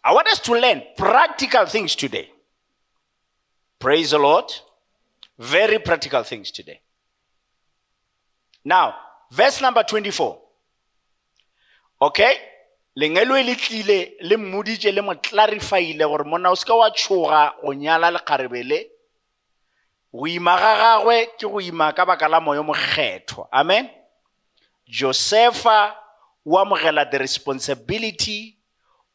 [0.02, 2.30] I want us to learn practical things today.
[3.78, 4.44] Praise the Lord.
[5.38, 6.80] Very practical things today.
[8.64, 8.94] Now,
[9.30, 10.38] verse number 24.
[12.02, 12.34] Okay?
[12.96, 17.54] lengelo e le tlile le mmoditše le mo clarifyile gore monna o seka wa tšhoga
[17.62, 18.10] go nyala
[20.12, 23.48] go ima ga gagwe ke go ima ka baka la moyo mokgethwa.
[23.52, 23.88] Amen?
[24.86, 25.94] Josepha
[26.44, 28.56] o amogela the responsibility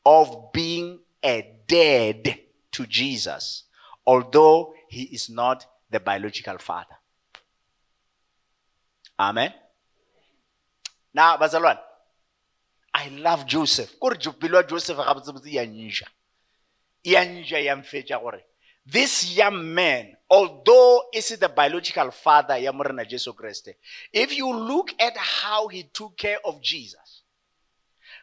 [0.06, 2.40] of being a dead
[2.72, 3.64] to jesus
[4.06, 6.96] although he is not the biological father.
[9.20, 9.54] Amen?
[11.14, 11.80] Now bazalwane
[12.94, 14.00] i love joseph.
[14.00, 16.08] Kore pelo ya joseph gabotsebotse ya nja
[17.04, 18.46] ya nja ya mfetša gore
[18.86, 23.70] this young man, although is the biological father, Yamurana Jesu Christ,
[24.12, 27.22] if you look at how he took care of Jesus,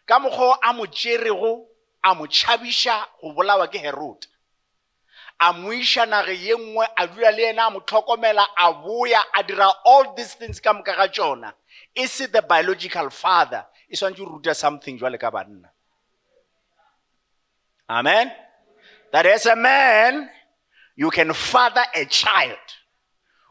[0.06, 1.64] ka mokgwa a mo tšerego
[2.04, 4.26] a mo tšhabiša go bolawa ke herod.
[5.40, 9.22] A mo iša nage ye nngwe a dula le ena a mo tlhokomela a boya
[9.34, 11.52] a dira all these things ka moka ga tšona.
[11.94, 13.64] The biological father?
[13.88, 15.68] E swantse ruta something jwale ka banna.
[17.88, 18.32] Amen?
[19.12, 20.30] That as a man
[20.96, 22.58] you can father a child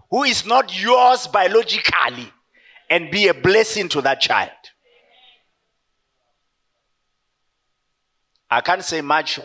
[0.09, 2.31] who is not yours biologically
[2.89, 4.51] and be a blessing to that child.
[8.49, 9.39] I can't say much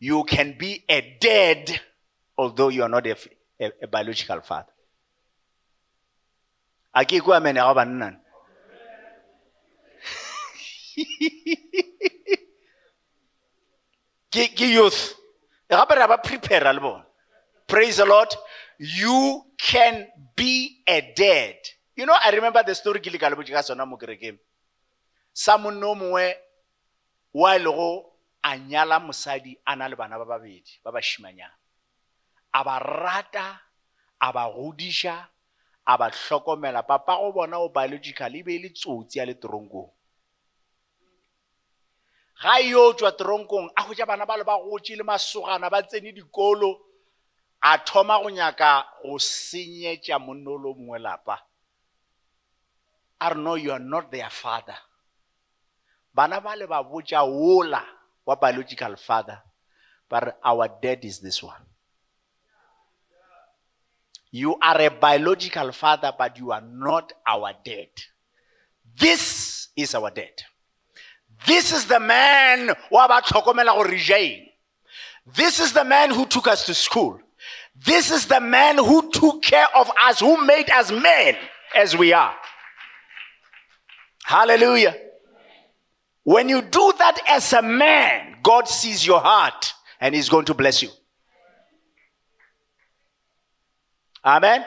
[0.00, 1.80] you can be a dead
[2.36, 3.16] although you are not a,
[3.60, 4.72] a, a biological father.
[6.94, 8.16] A ke mene ga banna
[14.32, 15.14] ke youth.
[15.68, 17.04] Gape re ba prepare le bone
[17.66, 18.28] praise the lord.
[18.78, 21.56] You can be a dead
[21.96, 24.38] you know i remember the story ke le ka le botse ka sona mo kerekeng.
[25.32, 26.34] Sa monne o mongwe
[27.34, 31.56] wa e lego a nyala mosadi a na le bana ba babedi ba bašimanyana
[32.52, 33.60] a ba rata
[34.20, 35.16] a ba godiša
[35.86, 36.82] a ba hlokomela.
[36.86, 39.90] Papa go bona o biological e be e le tsotsi ya le toronkong
[42.42, 46.12] ga yo tswa toronkong a ja bana ba le ba gotse le masogana ba tsene
[46.12, 46.80] dikolo
[47.62, 51.38] a thoma go nyaka go senyetša monno lo mongwe lapa.
[53.20, 54.76] A re no you are not their father.
[56.12, 57.82] Bana ba le ba botša wola
[58.26, 59.38] wa biological father
[60.08, 61.62] but our dad is this one.
[64.32, 67.90] You are a biological father but you are not our dad.
[68.98, 70.42] This is our dad
[71.46, 72.70] this is the man
[75.36, 77.20] This is the man who took us to school.
[77.84, 81.36] This is the man who took care of us, who made us men
[81.74, 82.34] as we are.
[84.24, 84.96] Hallelujah.
[86.24, 90.54] When you do that as a man, God sees your heart and He's going to
[90.54, 90.90] bless you.
[94.24, 94.64] Amen.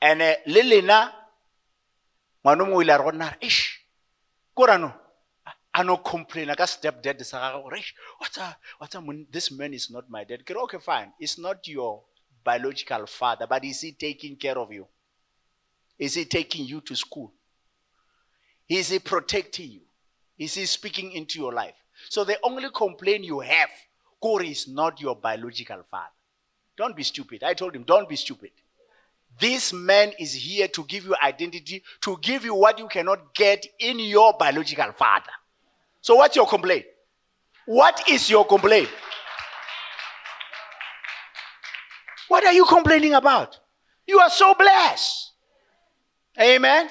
[0.00, 1.10] And uh, Lilina
[2.48, 3.80] ngwana mongwe o ile a re go nna re ish
[4.54, 4.92] kore no
[5.72, 10.08] a no complaina ka step dad sa what's a, what's a, this man is not
[10.08, 10.44] my dad.
[10.44, 11.12] Ke okay fine.
[11.20, 12.02] It's not your
[12.42, 14.86] biological father but is he taking care of you?
[15.98, 17.32] Is he taking you to school?
[18.68, 19.82] Is he protecting you?
[20.38, 21.76] Is he speaking into your life?
[22.08, 23.70] So the only complaint you have
[24.20, 26.14] Kore is not your biological father.
[26.76, 27.42] Don't be stupid.
[27.42, 28.52] I told him don't be stupid
[29.38, 33.66] this man is here to give you identity, to give you what you cannot get
[33.78, 35.30] in your biological father.
[36.00, 36.84] So, what's your complaint?
[37.66, 38.88] What is your complaint?
[42.28, 43.58] What are you complaining about?
[44.06, 45.32] You are so blessed.
[46.40, 46.88] Amen.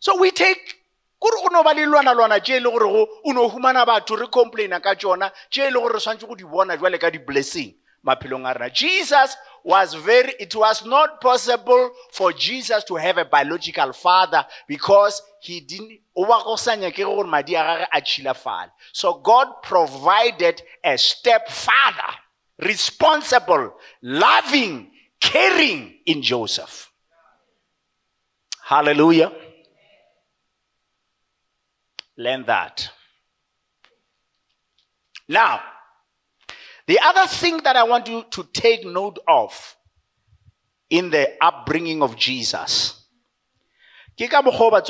[0.00, 0.76] So we take
[1.20, 4.16] kore go no ba le lwana-lwana tše e le gore go o no humana batho
[4.16, 7.10] re complaina ka tšona tše e le gore re swantse go di bona jwale ka
[7.10, 9.36] di-blessing maphelong a rena jesus
[9.68, 15.60] was very, it was not possible for Jesus to have a biological father because he
[15.60, 16.00] didn't,
[18.92, 22.14] so God provided a stepfather,
[22.60, 26.90] responsible, loving, caring in Joseph.
[28.64, 29.32] Hallelujah.
[32.16, 32.90] Learn that.
[35.28, 35.60] Now,
[36.88, 39.52] the other thing that I want you to take note of
[40.88, 43.04] in the upbringing of Jesus
[44.16, 44.80] ke ka ba ba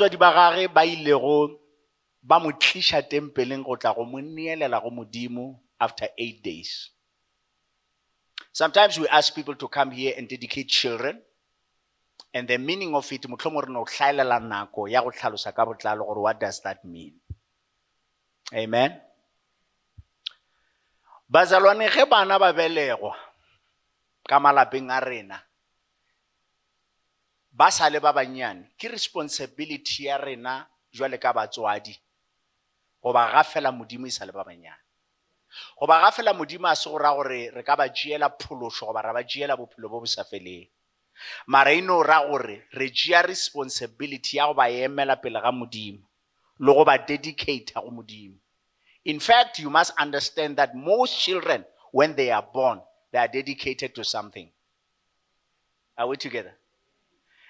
[3.11, 6.89] tempeleng go tla go go modimo after eight days.
[8.51, 11.21] Sometimes we ask people to come here and dedicate children
[12.33, 16.07] and the meaning of it motlhomo re no hlaelela nako ya go tlhalosa ka botlalo
[16.07, 17.19] gore what does that mean?
[18.55, 19.08] Amen
[21.29, 23.15] bazalwane ge bana ba belegwa
[24.25, 25.37] ka malapeng a rena
[27.53, 31.93] ba sa le ba bannyane ke responsibility ya rena jwale ka batswadi.
[33.03, 34.83] Go ba gafela modimo e sa le ba bannyane.
[35.77, 39.13] Go ba gafela modimo a se go gore re ka ba jeela pholoso goba ra
[39.13, 40.67] ba jeela bophelo bo bo sa feleng.
[41.47, 46.07] Mara e no ra gore re tšea responsibility ya go ba emela pele ga modimo
[46.59, 48.39] le go ba dedicata go modimo
[49.09, 52.79] in fact you must understand that most children when they are born
[53.11, 54.49] they are dedicated to something.
[55.97, 56.53] Are we together?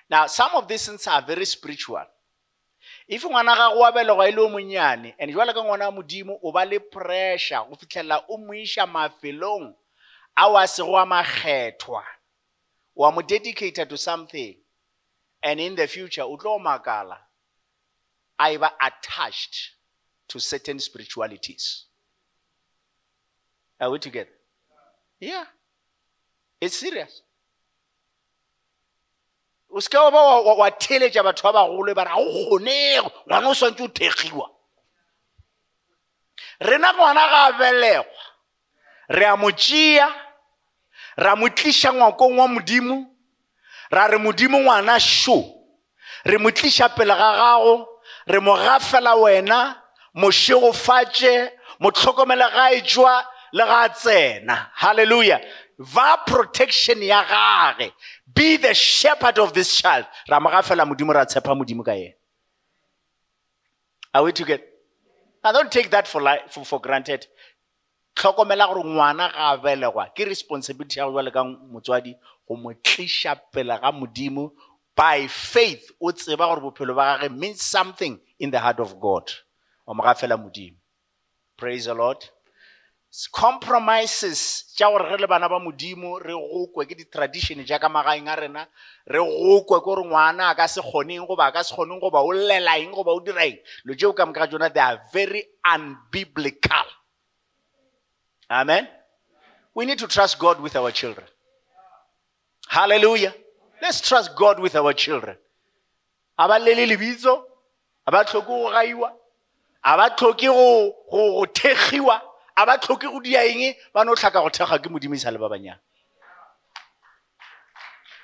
[0.09, 2.05] Now some of these things are very spiritual.
[3.07, 7.65] If ngwana gago wa belegwa e le and jwale ka ngwana wa modimo o pressure
[7.69, 8.37] go fitlhelela o
[8.87, 9.75] mafelong
[10.37, 10.49] a
[12.95, 14.55] wa mo dedicated to something
[15.43, 17.17] and in the future o tlo makala
[18.39, 19.71] attached
[20.29, 21.85] to certain spiritualities.
[23.79, 24.29] Are we together?
[25.19, 25.45] Yeah.
[26.61, 27.21] It's serious.
[29.71, 33.49] O seke wa ba wa- theletša batho ba bagolo ba re ga o kgonego ngwana
[33.49, 34.49] o swantse o thegiwa
[36.59, 38.23] rena ngwana ga a belegwa
[39.09, 40.07] re a mo tšea
[41.17, 43.15] ra mo tliša ngwakong wa modimo
[43.91, 45.37] ra re modimo ngwana šo
[46.25, 47.87] re mo tliša pele ga gago
[48.27, 49.77] re mo gafela wena
[50.15, 54.71] mošegofatše motlhokomele ga e jwa le ga tsena.
[54.75, 55.39] Halleluja
[55.79, 57.91] va protection ya gage.
[58.27, 60.05] Be the shepherd of this child.
[60.29, 62.13] Ra mo gafela modimo ra tshepa modimo ka yena.
[64.13, 64.63] Are we together?
[65.43, 67.27] Now don't take that for, li- for, for granted.
[68.15, 70.13] Tlhokomela gore ngwana ga belegwa.
[70.15, 72.15] Ke responsibility ya go jwale ka motswadi
[72.47, 74.51] go mo tliša pele ga modimo.
[74.95, 79.31] By faith o tseba gore bophelo ba gage means something in the heart of god
[79.89, 80.03] o mo
[80.37, 80.77] modimo.
[81.57, 82.23] Praise the lord.
[83.33, 88.35] Compromises tša gore re le bana ba modimo re gokwe ke di-tradition jaaka magaeng a
[88.35, 88.67] rena
[89.07, 92.21] re gokwe ke gore ngwana a ka se kgoneng goba a ka se kgoneng goba
[92.21, 93.57] o llela eng goba o dira eng.
[93.85, 96.85] Lo tšeo ka moka ga tsona they are very unbiblical.
[98.51, 98.87] Amen?
[99.73, 101.25] We need to trust god with our children.
[102.67, 103.33] Hallelujah.
[103.81, 105.35] Let's trust god with our children.
[106.37, 107.41] A ba llele lebitso
[108.05, 109.17] a ba tlhoke go gaiwa
[109.83, 112.21] a ba tlhoke go thegiwa
[112.57, 113.73] a ba go dia eng?
[113.93, 115.79] Ba no tlhaka go thekga ke modimo isa le ba banyana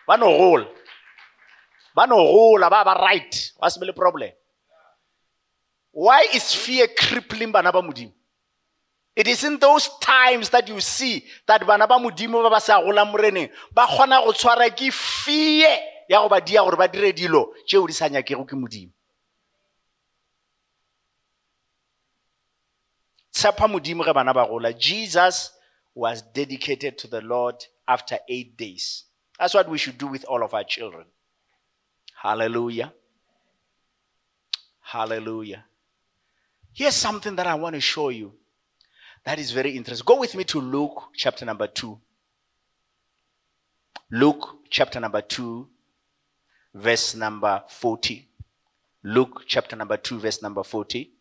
[0.08, 0.68] ba no gola.
[1.96, 4.32] Ba no gola ba ba right wa se le problem.
[5.92, 8.12] Why is fear crippling bana ba modimo?
[9.16, 12.84] It is in those times that you see that bana ba modimo ba ba sa
[12.84, 15.72] golang moreneng ba kgona go tshwara ke fear
[16.10, 18.92] ya go ba dia gore ba dire dilo tšeo di sa nyakego ke modimo
[23.36, 25.52] tshepa modimo ge bana ba gola jesus
[25.94, 27.56] was dedicated to the lord
[27.88, 29.04] after eight days.
[29.40, 31.06] That's what we should do with all of our children.
[32.22, 32.94] Hallelujah.
[34.82, 35.66] Hallelujah.
[36.74, 38.34] Here's something that i want to show you
[39.24, 40.06] that is very interesting.
[40.06, 42.00] Go with me to luke chapter number 2
[44.12, 45.68] luke chapter number 2
[46.76, 48.28] verse number 40
[49.04, 51.15] luke chapter number 2 verse number 40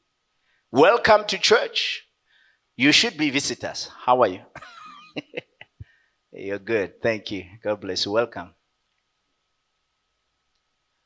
[0.70, 2.06] Welcome to church.
[2.76, 3.88] You should be visitors.
[4.04, 4.40] How are you?
[6.32, 7.00] You're good.
[7.00, 7.44] Thank you.
[7.62, 8.12] God bless you.
[8.12, 8.54] Welcome.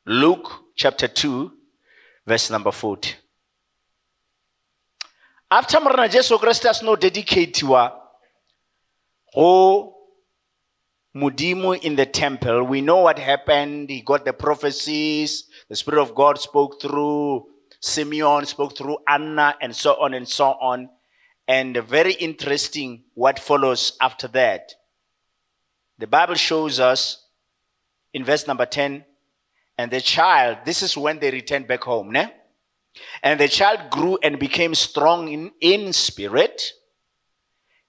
[0.07, 1.53] Luke chapter 2,
[2.27, 3.15] verse number 40.
[5.51, 7.93] After Morena Jesu Christus no dedicate wa
[9.35, 9.95] go
[11.15, 13.91] Mudimu in the temple, we know what happened.
[13.91, 15.45] He got the prophecies.
[15.69, 17.47] The Spirit of God spoke through
[17.81, 20.91] Simeon, spoke through Anna, and so on and so on.
[21.47, 24.75] And very interesting what follows after that.
[25.99, 27.25] The Bible shows us
[28.13, 29.05] in verse number 10
[29.79, 32.11] and the child, this is when they returned back home.
[32.11, 32.29] Ne?
[33.23, 36.73] And the child grew and became strong in, in spirit,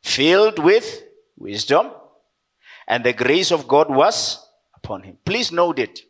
[0.03, 1.03] filled with
[1.35, 1.89] wisdom,
[2.87, 5.17] and the grace of God was upon him.
[5.25, 6.01] Please note it.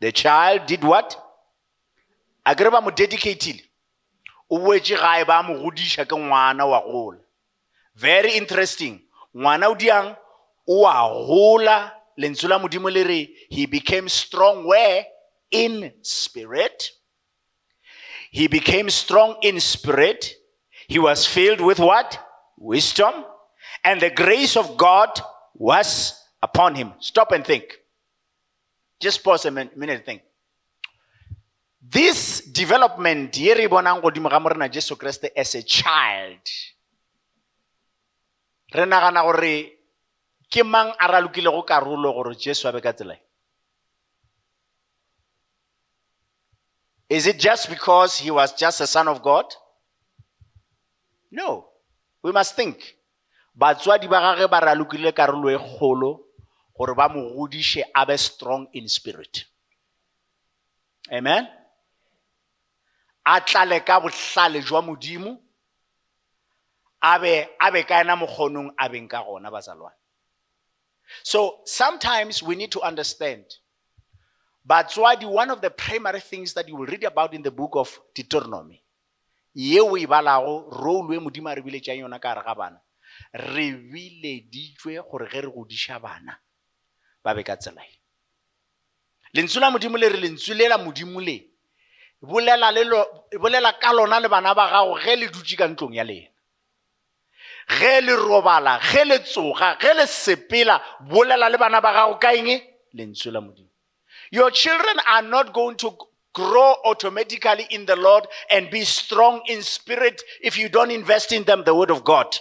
[0.00, 1.24] The child did what?
[2.48, 3.62] A ba mo dedicatile.
[4.50, 7.20] O boetse gae ba mo godiša ke ngwana wa gola.
[7.94, 9.02] Very interesting.
[9.36, 10.16] Ngwana o diang?
[10.66, 15.04] O a gola lentswe la modimo le re he became strong where?
[15.50, 16.92] In spirit.
[18.30, 20.34] He became strong in spirit.
[20.88, 22.18] He was filled with what?
[22.56, 23.24] Wisdom.
[23.84, 25.20] And the grace of god
[25.54, 26.92] was upon him.
[27.00, 27.78] Stop and think.
[29.00, 30.22] Just pause a minute and think
[31.90, 36.44] this development ye re bonang godimo ga morena jesu kreste as a child.
[38.72, 39.72] Re nagana gore
[40.50, 43.20] ke mang a ralokilego karolo gore jesu a be ka tsela e?
[47.08, 49.46] is it just because he was just a son of god?
[51.30, 51.68] No.
[52.22, 52.96] We must think.
[53.56, 56.20] Batswadi ba gage ba ralokile karolo e kgolo
[56.76, 59.44] gore ba mo godiše a be strong in spirit.
[61.10, 61.57] Amen
[63.28, 65.38] a tlale ka bohlale jwa modimo
[67.02, 69.96] a be a be ka ena mokgonong a beng ka gona bazalwane.
[71.22, 73.44] So sometimes we need to understand
[74.66, 78.00] batswadi one of the primary things that you will read about in the book of
[78.14, 78.82] deuteronomy
[79.54, 82.80] ye o e balago role e modimo a re biletšang yona ka gare ga bana
[83.32, 86.40] re bileditšwe gore ge re godiša bana
[87.22, 87.94] ba be ka tsela e.
[89.34, 91.47] Lentswe la modimo le re lentswe le modimo le
[92.22, 92.84] bolela le
[93.38, 96.28] bolela ka lona le bana ba gago ge le dutse ka ntlong ya lena.
[97.68, 102.34] Ge le robala ge le tsoga ge le sepela bolela le bana ba gago ka
[102.34, 102.60] eng?
[102.94, 103.68] Lentswe la modimo.
[104.30, 105.96] Your children are not going to
[106.34, 111.44] grow automatically in the lord and be strong in spirit if you don't invest in
[111.44, 112.36] them the word of god.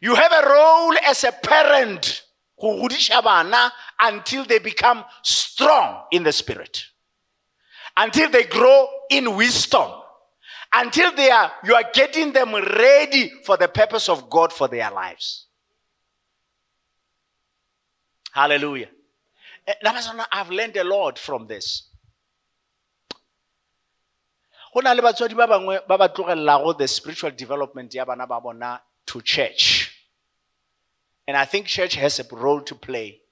[0.00, 2.22] You have a role as a parent
[2.60, 6.84] go godiša bana until they become strong in the spirit
[7.98, 9.90] until they grow in wisdom.
[10.72, 14.90] Until they are you are getting them ready for the purpose of god for their
[14.90, 15.46] lives.
[18.32, 18.88] Hallelujah.
[19.66, 19.74] Eh,
[20.32, 21.88] i've learned a lot from this.
[24.74, 28.40] Go na le batswadi ba bangwe ba ba tlogelellago the spiritual development ya bana ba
[28.40, 29.94] bona to church.
[31.26, 33.22] And i think church has a role to play.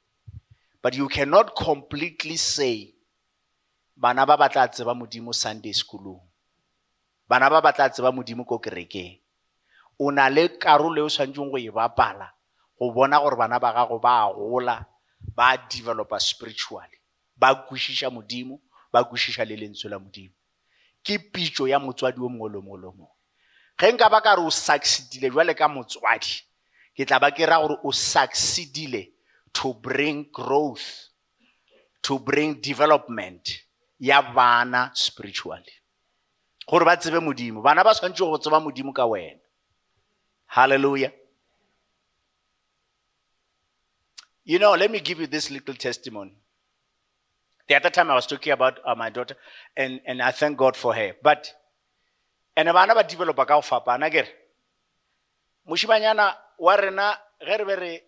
[0.81, 2.96] But you cannot completely say
[3.97, 6.21] bana ba ba tla tseba modimo sunday schoolong.
[7.29, 9.19] Bana ba batla tseba modimo ko kerekeng.
[9.99, 12.31] O na le karolo e o tshwanetseng go e bapala
[12.79, 14.87] go bona gore bana ba gago ba gola
[15.35, 17.01] ba developa spiritually
[17.37, 18.61] ba kwešiša modimo
[18.93, 20.35] ba kwešiša le lentswe la modimo.
[21.03, 23.17] Ke pitso ya motswadi o mongwe le mongwe le mongwe.
[23.79, 26.45] Ge nka ba ka o succeedile jwale ka motswadi
[26.95, 29.13] ke tla ba ke ra gore o succeedile
[29.53, 31.11] to bring growth
[32.03, 33.66] to bring development
[33.99, 35.73] ya bana spiritually.
[36.69, 39.41] Gore ba tsebe modimo bana ba tshwanetse go tseba modimo ka wena.
[40.47, 41.13] Hallelujah.
[44.45, 46.35] You know let me give you this little testimony.
[47.69, 49.37] The other time i was talking about uh, my daughter
[49.77, 51.53] and, and i thank god for her but
[52.57, 54.29] and bana ba developa ka go fapana kere.
[55.69, 58.03] Mošimanyana wa rena ge re be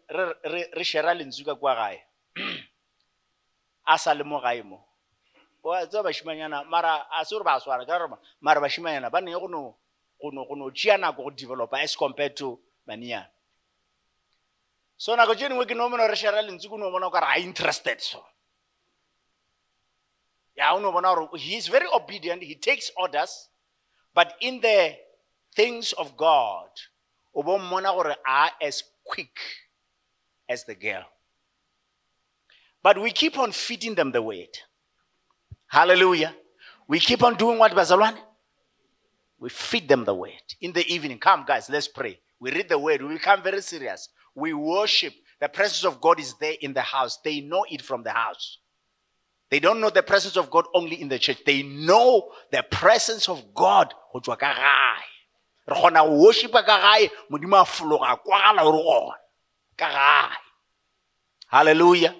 [0.76, 1.99] re- shera lentswe ka kwa gae
[3.86, 4.62] a sa le mo gae
[5.63, 9.49] wa tseba bašimanyana mara a se gore ba swara ka mara bašimanyana ba ne go
[9.49, 13.29] no tšea nako go developa as compared to baniana
[14.97, 18.01] so nako tše dingwe ke no bona re shera lentswe ke no bona ga interested
[18.01, 18.25] so.
[20.57, 23.49] Ya o no bona gore he is very obedient he takes orders
[24.15, 24.97] but in the
[25.55, 26.71] things of god
[27.35, 28.17] o bo mmona gore
[28.61, 29.39] as quick
[30.49, 31.05] as the girl.
[32.83, 34.59] But we keep on feeding them the word
[35.69, 36.35] hallelujah.
[36.87, 38.19] We keep on doing what bazalwane
[39.39, 40.33] we feed them the word.
[40.61, 42.19] In the evening come guys let's pray.
[42.41, 43.03] We read the word.
[43.03, 44.09] We become very serious.
[44.35, 45.12] We worship.
[45.41, 47.19] The presence of god is there in the house.
[47.25, 48.59] They know it from the house.
[49.51, 51.43] They don't know the presence of god only in the church.
[51.47, 53.95] They know the presence of god.
[54.12, 55.05] Go tswa ka gae.
[55.69, 57.09] Re kgona go worshipa ka gae.
[57.31, 59.12] Modimo a fologa a kwagala gore gona.
[59.77, 60.37] Ka gae.
[61.53, 62.14] Halleluja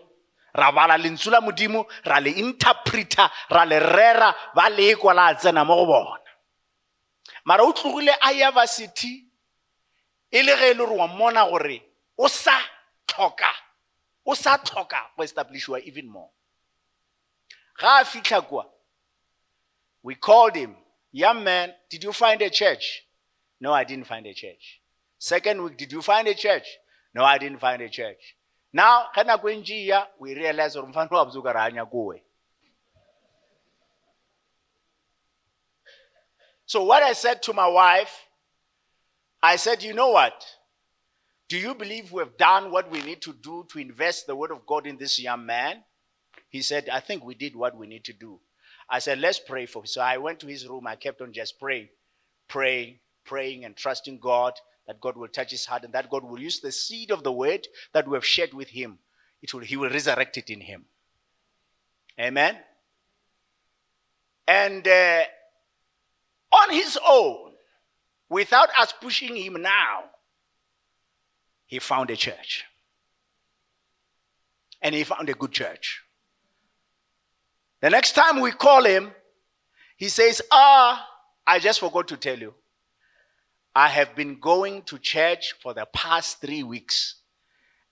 [0.59, 5.34] ra bala lentswe la modimo ra le interpreta ra le rera ba le ekwa la
[5.34, 6.20] tsena mo go bona.
[7.44, 9.24] Mara o tlogile a ya varsity
[10.30, 11.82] e le ge e le gore wa mmona gore
[12.16, 12.59] o sa
[13.06, 13.50] tlhoka
[14.24, 16.30] o sa tlhoka go even more.
[17.78, 18.66] Ga a fitlha kwa
[20.02, 20.74] we called him
[21.12, 23.04] young man did you find a church?
[23.61, 24.80] No i didn't find a church.
[25.18, 26.66] Second week did you find a church?
[27.14, 28.38] No i didn't find a church
[28.72, 31.60] now ge nako e ntši ya we realize gore mfana wa botse o ka re
[31.60, 31.86] anya
[36.66, 38.28] So, what I said to my wife,
[39.42, 40.44] I said, you know what?
[41.48, 44.66] Do you believe we've done what we need to do to invest the word of
[44.66, 45.82] God in this young man?
[46.50, 48.38] He said, I think we did what we need to do.
[48.90, 49.86] I said, let's pray for him.
[49.86, 50.86] So I went to his room.
[50.86, 51.88] I kept on just praying,
[52.48, 54.52] praying, praying, and trusting God
[54.89, 57.30] that God will touch his heart and that God will use the seed of the
[57.30, 58.99] word that we have shared with him.
[59.43, 60.86] It will, he will resurrect it in him.
[62.18, 62.57] Amen.
[64.49, 65.22] And uh,
[66.51, 67.53] on his own,
[68.30, 70.05] without us pushing him now,
[71.66, 72.64] he found a church.
[74.80, 76.01] And he found a good church.
[77.82, 79.11] The next time we call him,
[79.99, 81.07] he says, Ah,
[81.47, 82.55] I just forgot to tell you.
[83.79, 87.14] I have been going to church for the past three weeks.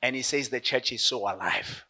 [0.02, 1.84] And he says the church is so alive.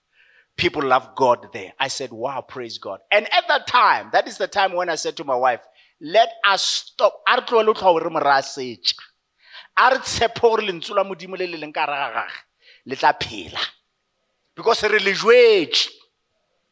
[0.55, 1.73] People love God there.
[1.81, 3.01] I said, Wow, praise God.
[3.11, 5.61] And at that time, that is the time when I said to my wife,
[5.99, 7.23] Let us stop
[14.55, 15.15] because re le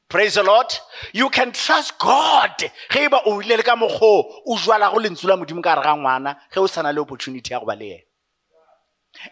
[0.09, 0.66] praise the lord.
[1.12, 2.55] You can trust god.
[2.90, 4.90] Ge ba o le ka o la
[5.36, 8.02] modimo ka re ga ngwana ge o le opportunity ya go ba le ena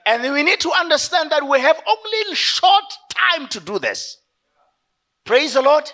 [0.07, 4.19] and we need to understand that we have only short time to do this.
[5.25, 5.91] Praise the lord.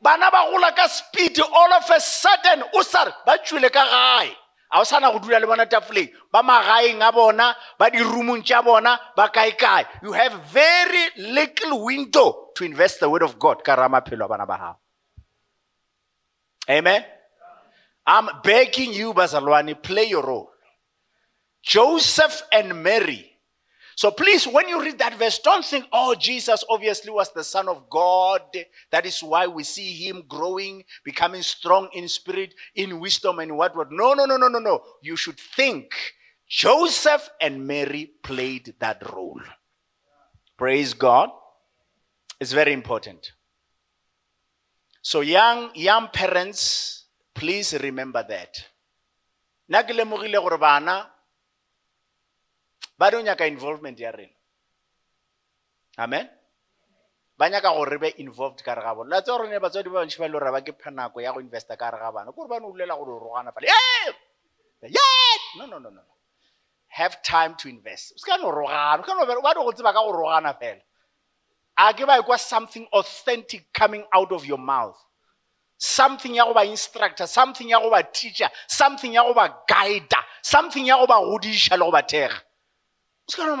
[0.00, 3.84] Bana ba gola ka speed all of a sudden o sa re ba tswile ka
[3.84, 4.36] gae
[4.72, 6.08] ga o sana go dula le bona tafoleng.
[6.32, 10.02] Ba magaeng a bona ba dirumong tša bona ba kae-kae.
[10.02, 14.28] You have very little window to invest the word of god ka ra maphelo a
[14.28, 14.82] bana ba gago
[16.70, 17.04] amen?
[18.06, 20.50] I'm begging you bazalwane play your role.
[21.62, 23.31] Joseph and mary
[24.02, 27.68] so please, when you read that verse, don't think, oh, Jesus obviously was the Son
[27.68, 28.42] of God.
[28.90, 33.76] That is why we see him growing, becoming strong in spirit, in wisdom, and what
[33.76, 33.92] what.
[33.92, 34.82] No, no, no, no, no, no.
[35.02, 35.94] You should think
[36.48, 39.40] Joseph and Mary played that role.
[40.58, 41.30] Praise God.
[42.40, 43.30] It's very important.
[45.00, 47.04] So, young, young parents,
[47.36, 48.66] please remember that
[52.98, 54.32] ba nyaka involvement ya rena.
[55.98, 56.28] Amen?
[57.38, 59.10] Ba nyaka gore be involved ka re ga bona.
[59.10, 61.40] La tse gore ne batswadi ba bantšhi ba le gore ba ke phanako ya go
[61.40, 63.66] investa ka re ga bana kore ba ne o bolela gore o rogana fale
[65.58, 66.00] no no no no
[66.88, 68.12] have time to invest.
[68.14, 70.80] O se ka no rogana no ba di go tseba ka go rogana fela.
[71.76, 74.98] A ke ba ekwa something authentic coming out of your mouth.
[75.78, 80.22] Something ya go ba instructor something ya go ba teacher something ya go ba guider
[80.42, 82.38] something ya go ba godiša le go ba thega
[83.32, 83.56] tsona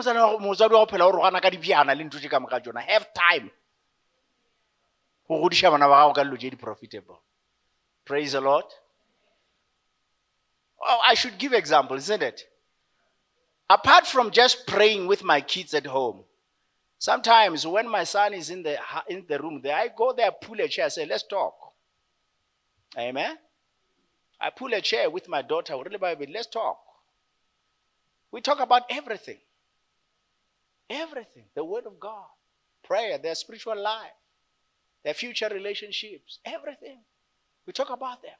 [2.80, 3.50] have time.
[6.38, 7.20] Di-profitable
[8.04, 8.64] praise the lord.
[10.80, 12.44] Oh, i should give example isn't it?
[13.70, 16.24] Apart from just praying with my kids at home
[16.98, 20.60] sometimes when my son is in the, in the room there i go there pull
[20.60, 21.54] a chair say let's talk.
[22.98, 23.38] Amen?
[24.40, 26.78] I pull a chair with my daughter let's talk.
[28.30, 29.38] We talk about everything
[30.88, 31.44] Everything.
[31.54, 32.26] The Word of God,
[32.82, 34.16] prayer, their spiritual life,
[35.04, 36.98] their future relationships, everything.
[37.66, 38.38] We talk about them.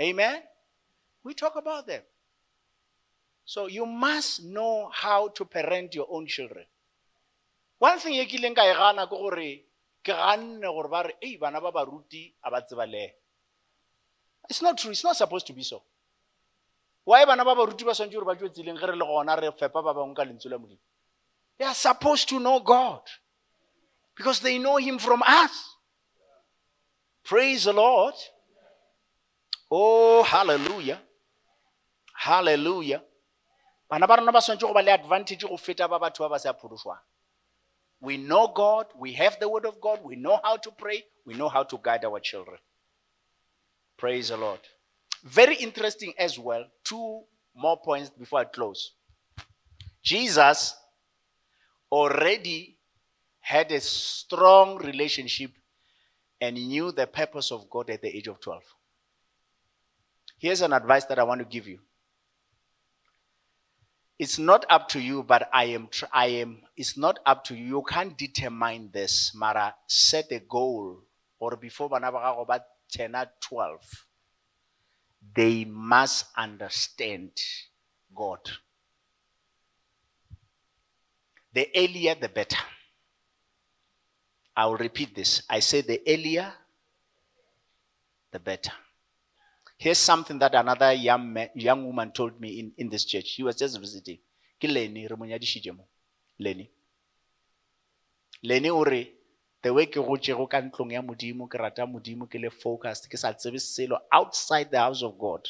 [0.00, 0.42] Amen?
[1.22, 2.02] We talk about them.
[3.44, 6.64] So you must know how to parent your own children.
[7.78, 9.64] One thing ye kileng ka e gana ke gore
[10.04, 13.08] ke ganne gore ba re ei bana ba baruti a ba tseba le
[14.48, 15.82] it's not true it's not supposed to be so
[17.04, 19.50] why bana ba baruti ba swantse gore ba tšwe tseleng ge re le gona re
[19.52, 20.80] fepa ba bangwe ka lentswe la modimo
[21.60, 23.02] they are supposed to know God
[24.16, 25.50] because they know Him from us.
[27.22, 28.14] Praise the Lord.
[29.70, 30.98] Oh, hallelujah.
[32.14, 33.02] Hallelujah.
[38.00, 41.34] we know god we have the word of god we know how to pray we
[41.34, 42.56] know how to guide our children
[43.98, 44.60] praise the lord
[45.24, 47.20] very interesting as well two
[47.54, 48.92] more points before i close
[50.02, 50.74] jesus
[51.90, 52.76] already
[53.40, 55.50] had a strong relationship
[56.40, 58.62] and knew the purpose of God at the age of 12.
[60.38, 61.80] Here's an advice that I want to give you.
[64.18, 67.64] It's not up to you, but I am, I am, it's not up to you.
[67.64, 69.74] You can't determine this, Mara.
[69.86, 70.98] Set a goal,
[71.38, 72.62] or before about
[72.92, 74.06] 10 or 12,
[75.34, 77.30] they must understand
[78.14, 78.40] God.
[81.52, 82.58] The earlier, the better.
[84.56, 85.42] I will repeat this.
[85.48, 86.52] I say the earlier,
[88.30, 88.72] the better.
[89.78, 93.26] Here's something that another young, man, young woman told me in, in this church.
[93.26, 94.18] She was just visiting.
[94.60, 95.88] Ke Lenny, re mo nyadišitše mo.
[96.38, 96.70] Lenny.
[98.42, 99.10] Lenny o re,
[99.62, 103.16] the way ke gotšego ka ntlong ya modimo ke rata modimo ke le focused ke
[103.16, 105.48] sa tsebe selo outside the house of god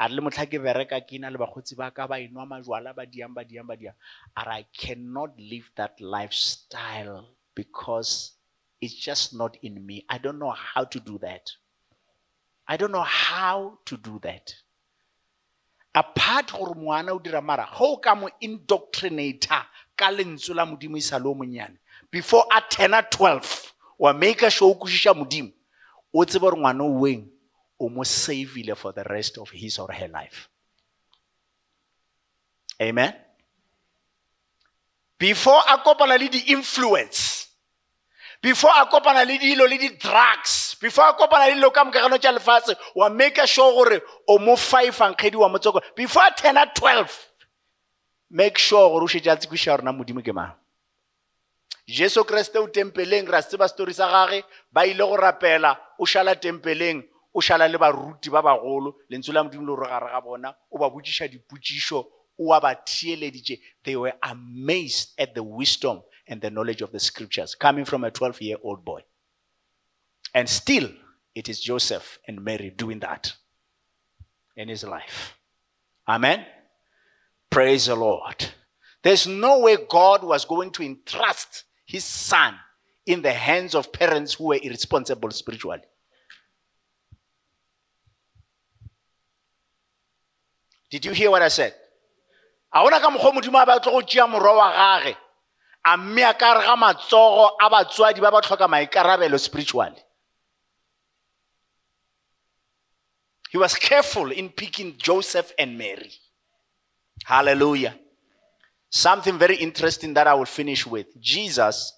[0.00, 2.96] a re le motlha ke bereka ke ina le bakgotsi ba ka ba enwa majwala
[2.96, 3.96] ba diang ba diang ba diang
[4.36, 8.40] i cannot live that lifestyle because
[8.80, 10.04] it's just not in me.
[10.08, 11.50] I don't know how to do that.
[12.66, 14.54] I don't know how to do that.
[15.94, 20.96] Apart gore ngwana o dira mara ga o ka mo indoctrinator ka lentswe la modimo
[20.96, 21.76] e sa le o monnyane
[22.10, 25.50] before a 10 a 12 wa make sure o kwešiša modimo
[26.14, 27.26] o tsebe gore ngwana o weng
[27.80, 30.48] o mo savile for the rest of his or her life.
[32.80, 33.14] Amen?
[35.18, 37.48] Before a kopana le di-influence
[38.42, 42.32] before a kopana le dilo le di-drugs before a kopana le dilo ka mokagano tša
[42.32, 45.80] lefatshe wa make sure gore o mo five nkgedi wa motsoko.
[45.94, 47.08] Before 10 a 12
[48.30, 50.56] make sure gore o šetse a tsekiša rona modimo ke mang?
[51.86, 56.06] Jesu kreste o tempeleng ra se tseba story sa gage ba ile go rapela o
[56.06, 57.04] šala tempeleng
[57.34, 60.90] o šala le baruti ba bagolo lentswe la modimo le gare ga bona o ba
[60.90, 61.98] botšiša dipotšišo
[62.38, 67.00] o a ba thieleditše they were amazed at the wisdom and the knowledge of the
[67.00, 69.00] scriptures coming from a 12 year old boy.
[70.34, 70.88] And still
[71.34, 73.34] it is joseph and mary doing that
[74.56, 75.36] in his life.
[76.08, 76.44] Amen.
[77.50, 78.46] Praise the lord.
[79.02, 82.54] There's no way god was going to entrust his son
[83.06, 85.82] in the hands of parents who were irresponsible spiritually.
[90.90, 91.74] Did you hear what I said?
[92.72, 95.16] a gona ka mokgwa modimo a batlo go tšea morwa wa gage
[95.84, 100.02] a mme a ka re ga matsogo a batswadi ba ba tlhoka maikarabelo spiritually
[103.50, 106.12] he was careful in picking joseph and mary
[107.24, 107.98] hallelujah
[108.90, 111.18] Something very interesting that I will finish with.
[111.20, 111.92] Jesus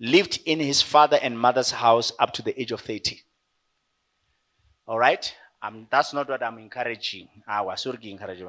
[0.00, 3.20] lived in his father and mother's house up to the age of 30.
[4.88, 5.32] All right?
[5.64, 7.28] Um, that's not what I'm encouraging.
[7.46, 8.48] I was encouraging.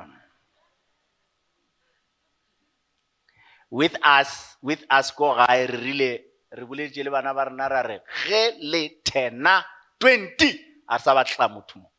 [3.70, 6.20] With us, with us, go gae re rile
[6.51, 9.63] re boleditše le bana ba rena ra re ge le tena
[9.99, 10.59] 20
[10.89, 11.91] a sa batla motho mo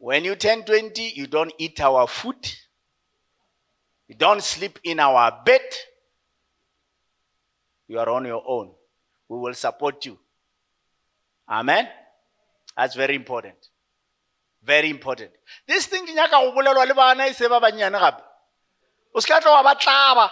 [0.00, 2.48] When you turn 20, you don't eat our food.
[4.06, 5.68] You don't sleep in our bed.
[7.88, 8.77] You are on your own.
[9.28, 10.18] We will support you.
[11.48, 11.88] Amen.
[12.76, 13.56] That's very important.
[14.62, 15.30] Very important.
[15.66, 18.22] This thing ke nyaka go bolelwa le bana e se ba bannyane gape.
[19.14, 20.30] O se ka tla wa ba tlaba.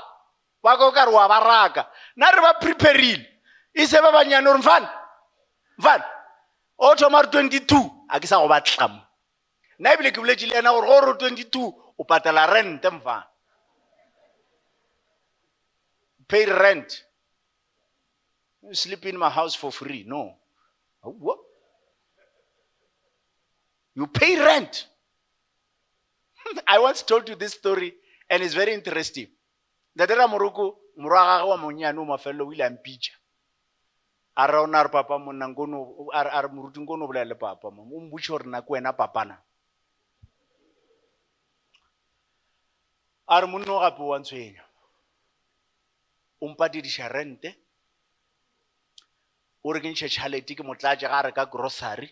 [0.63, 1.89] Wa go ka re wa ba raka.
[2.17, 3.27] Na re ba prepareile.
[3.75, 4.91] E se ba bannyane gore mfana.
[5.79, 6.05] Mfana.
[6.79, 9.01] O thoma re 22 a ke sa go o
[16.29, 17.06] pay rent
[18.73, 20.05] sleep in my house for free.
[20.07, 20.37] No.
[21.05, 21.39] Uh, what?
[23.97, 24.87] you pay rent.
[26.69, 27.95] I once told you this story
[28.31, 29.29] and it's very interesting.
[29.97, 33.13] Ntatera moroko morwa gage wa monnyane o mafelelo o ile a mpitša.
[34.37, 38.39] A re ona papa monna nkono a re moruti nkono o bolela le papa o
[38.45, 39.39] nako wena papana.
[43.29, 44.63] A re monno gape wa ntshwenya.
[46.41, 47.57] O mpatediša rente
[49.67, 52.07] o re ke ntšhe tšhalete ke motlatse ga re ka grocery.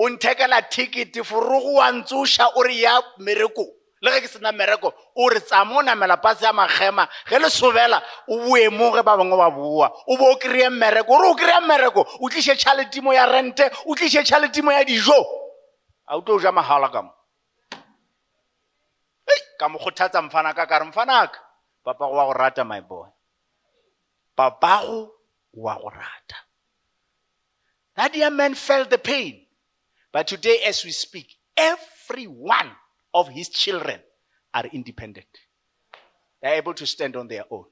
[0.00, 3.64] O nthekela tickete forogo wa ntsoša o re ya mereko.
[4.00, 7.08] Le ge ke sena mereko o re tsa mo namela pase ya magema.
[7.28, 9.92] Ge le sobela o boemoge ba bangwe ba boa.
[10.08, 13.94] O bo o kry-e mmereko ore o kry-e mmereko o tliše tšhaletimo ya rente o
[13.94, 15.20] tliše tšhaletimo ya dijo.
[16.08, 17.12] A o tlo o ja mahala ka mo.
[19.58, 21.40] Ka mo kgothatsa mfana ka re mfanaka
[21.84, 23.15] papago wa go rata my boy
[24.36, 25.10] papago
[25.52, 26.36] wa go rata.
[27.96, 29.46] That young man felt the pain.
[30.12, 32.70] But today as we speak every one
[33.14, 34.00] of his children
[34.52, 35.26] are independent.
[36.42, 37.64] They're able to stand on their own.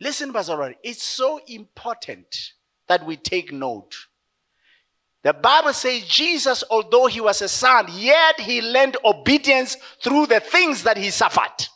[0.00, 2.52] Listen bazalwane it's so important
[2.88, 3.94] that we take note.
[5.22, 10.40] The Bible says Jesus, although he was a son, yet he learned obedience through the
[10.40, 11.68] things that he suffered.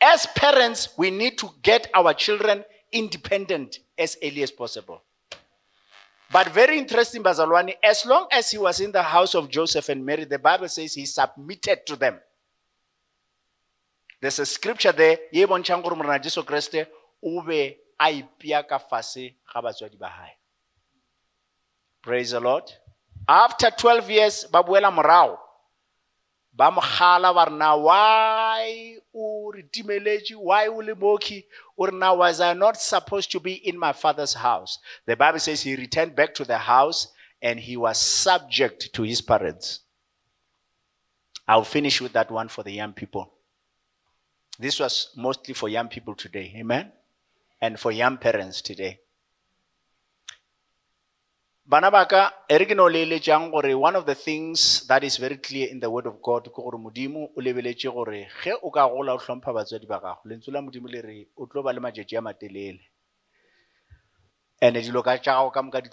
[0.00, 5.02] As parents, we need to get our children independent as early as possible.
[6.30, 10.04] But very interesting, Bazalwani, as long as he was in the house of Joseph and
[10.04, 12.18] Mary, the Bible says he submitted to them.
[14.20, 15.18] There's a scripture there,
[22.02, 22.62] praise the lord
[23.28, 25.38] after 12 years ba boela morago
[26.56, 29.62] ba mo gala ba re why o re
[30.36, 31.46] why o le moki
[31.78, 34.78] o was i not supposed to be in my father's house?
[35.04, 37.08] The bible says he returned back to the house
[37.42, 39.80] and he was subject to his parents.
[41.46, 43.32] I'll finish with that one for the young people.
[44.58, 46.54] This was mostly for young people today.
[46.56, 46.90] Amen?
[47.60, 49.00] And for young parents today
[51.66, 56.06] bana ba ka e one of the things that is very clear in the word
[56.06, 59.86] of god ke gore modimo o lebeletše gore ge o ka gola o hlompha batswadi
[59.86, 62.80] ba ba le matšatši a matelele
[64.62, 65.90] and dilo ka tša gago ka moka di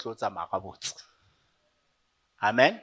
[2.42, 2.80] amen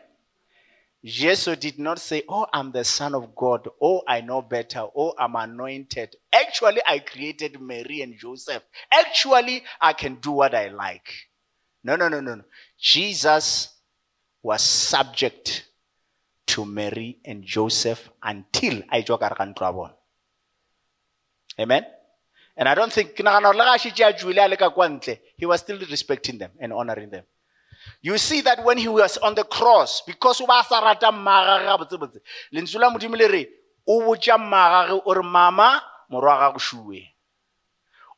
[1.03, 3.67] Jesus did not say, Oh, I'm the Son of God.
[3.81, 4.85] Oh, I know better.
[4.95, 6.15] Oh, I'm anointed.
[6.31, 8.61] Actually, I created Mary and Joseph.
[8.93, 11.30] Actually, I can do what I like.
[11.83, 12.35] No, no, no, no.
[12.35, 12.43] no.
[12.79, 13.69] Jesus
[14.43, 15.65] was subject
[16.47, 19.93] to Mary and Joseph until I joke a kantra.
[21.59, 21.85] Amen.
[22.57, 23.23] And I don't think he
[25.45, 27.23] was still respecting them and honoring them.
[28.01, 31.65] You see that when he was on the cross, because o ba sa rata mmagage
[31.65, 32.21] ga botsebotse
[32.53, 33.49] lentswe la modimo le re
[33.87, 37.07] re mama morwa ga go šue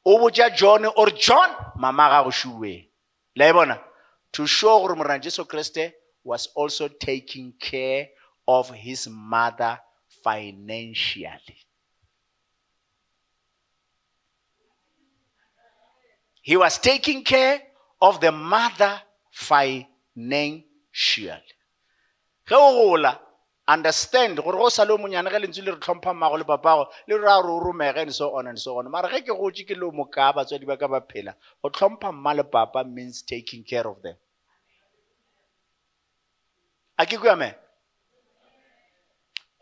[0.05, 2.23] o botša john o re john mama
[3.35, 3.79] la e bona
[4.31, 5.43] to show gore morena jesu
[6.23, 8.09] was also taking care
[8.47, 9.79] of his mother
[10.23, 11.57] financially.
[16.41, 17.61] He was taking care
[18.01, 20.73] of the mother financially.
[22.45, 22.97] Ge o
[23.67, 27.17] understand gore go sa le monyane ge lentswe le re tlhompha mmago le papago le
[27.17, 28.89] ra gore o romege and so on and so on.
[28.91, 32.11] Mara ge ke gotse ke le mo ka batswadi ba ka ba phela go tlhompha
[32.11, 34.15] mma le papa means taking care of them.
[36.97, 37.51] A ke kua me?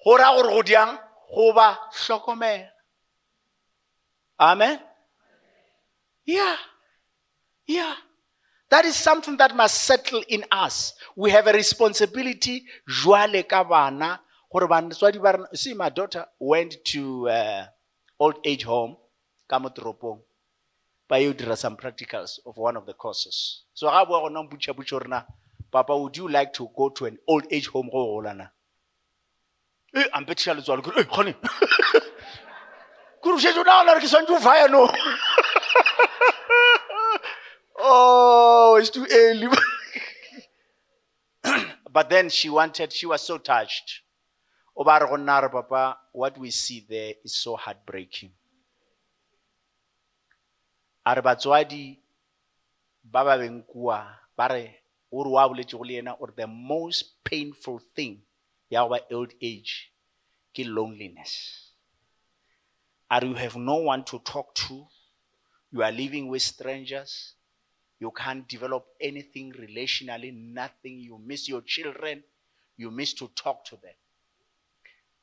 [0.04, 0.98] Go ra gore go diang?
[1.36, 2.70] Go ba hlokomela.
[4.40, 4.80] Amen?
[6.26, 6.56] Yeah.
[7.68, 7.96] Yeah
[8.72, 10.94] that is something that must settle in us.
[11.16, 12.66] We have a responsibility.
[15.54, 17.66] See, my daughter went to uh,
[18.18, 18.96] old age home,
[19.52, 20.20] Kamotoropong,
[21.08, 21.24] by
[21.56, 23.64] some practicals of one of the courses.
[23.74, 23.88] So,
[25.72, 27.90] Papa, would you like to go to an old age home?
[29.94, 31.36] Eh, I'm betting you eh, honey.
[33.22, 34.88] Kuru shejo na la ke sanju fire no.
[38.82, 39.48] It's too early.
[41.94, 44.02] but then she wanted, she was so touched.
[44.76, 48.32] Papa, what we see there is so heartbreaking.
[51.06, 51.98] a re batswadi
[53.04, 53.38] ba
[56.36, 58.22] the most painful thing
[58.72, 59.92] go ba old age
[60.54, 61.72] ke loneliness
[63.10, 64.86] are you have no one to talk to
[65.72, 67.34] you are living with strangers
[68.02, 70.98] you can't develop anything relationally, nothing.
[71.00, 72.24] You miss your children.
[72.76, 73.94] You miss to talk to them.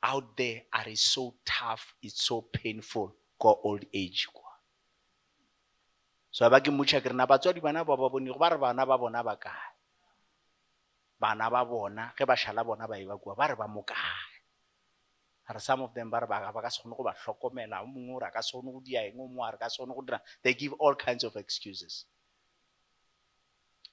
[0.01, 4.27] Out there, it so tough, it's so painful, go old age.
[6.31, 8.85] so ba ke motšha ke re na batswadi bana ba ba bone ba re bana
[8.85, 9.69] ba bona ba kae
[11.19, 14.29] bana ba bona ge ba šala bona ba e ba ba re ba mo kae
[15.49, 18.29] are some of them ba re ba ka se go ba hlokomela mongwe o re
[18.31, 20.93] ka se go dia eng o mongwe re ka se go dira they give all
[20.93, 22.05] kinds of excuses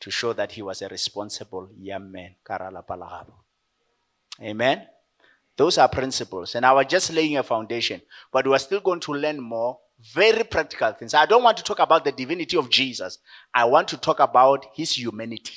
[0.00, 2.34] to show that he was a responsible young man.
[4.42, 4.86] Amen.
[5.56, 6.54] Those are principles.
[6.54, 8.00] And I was just laying a foundation.
[8.32, 9.78] But we're still going to learn more
[10.14, 11.12] very practical things.
[11.12, 13.18] I don't want to talk about the divinity of Jesus.
[13.52, 15.54] I want to talk about his humanity.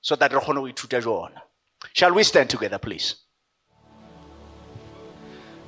[0.00, 0.32] so that
[1.92, 3.25] shall we stand together please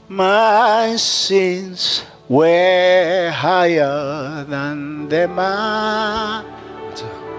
[0.08, 5.28] my sins were higher than the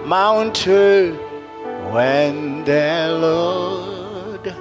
[0.06, 1.18] mountain
[1.92, 4.54] when the Lord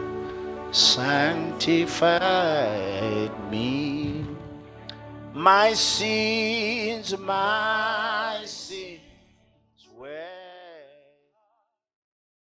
[0.71, 2.11] sanctified
[3.51, 4.25] me.
[5.33, 8.41] My sins, my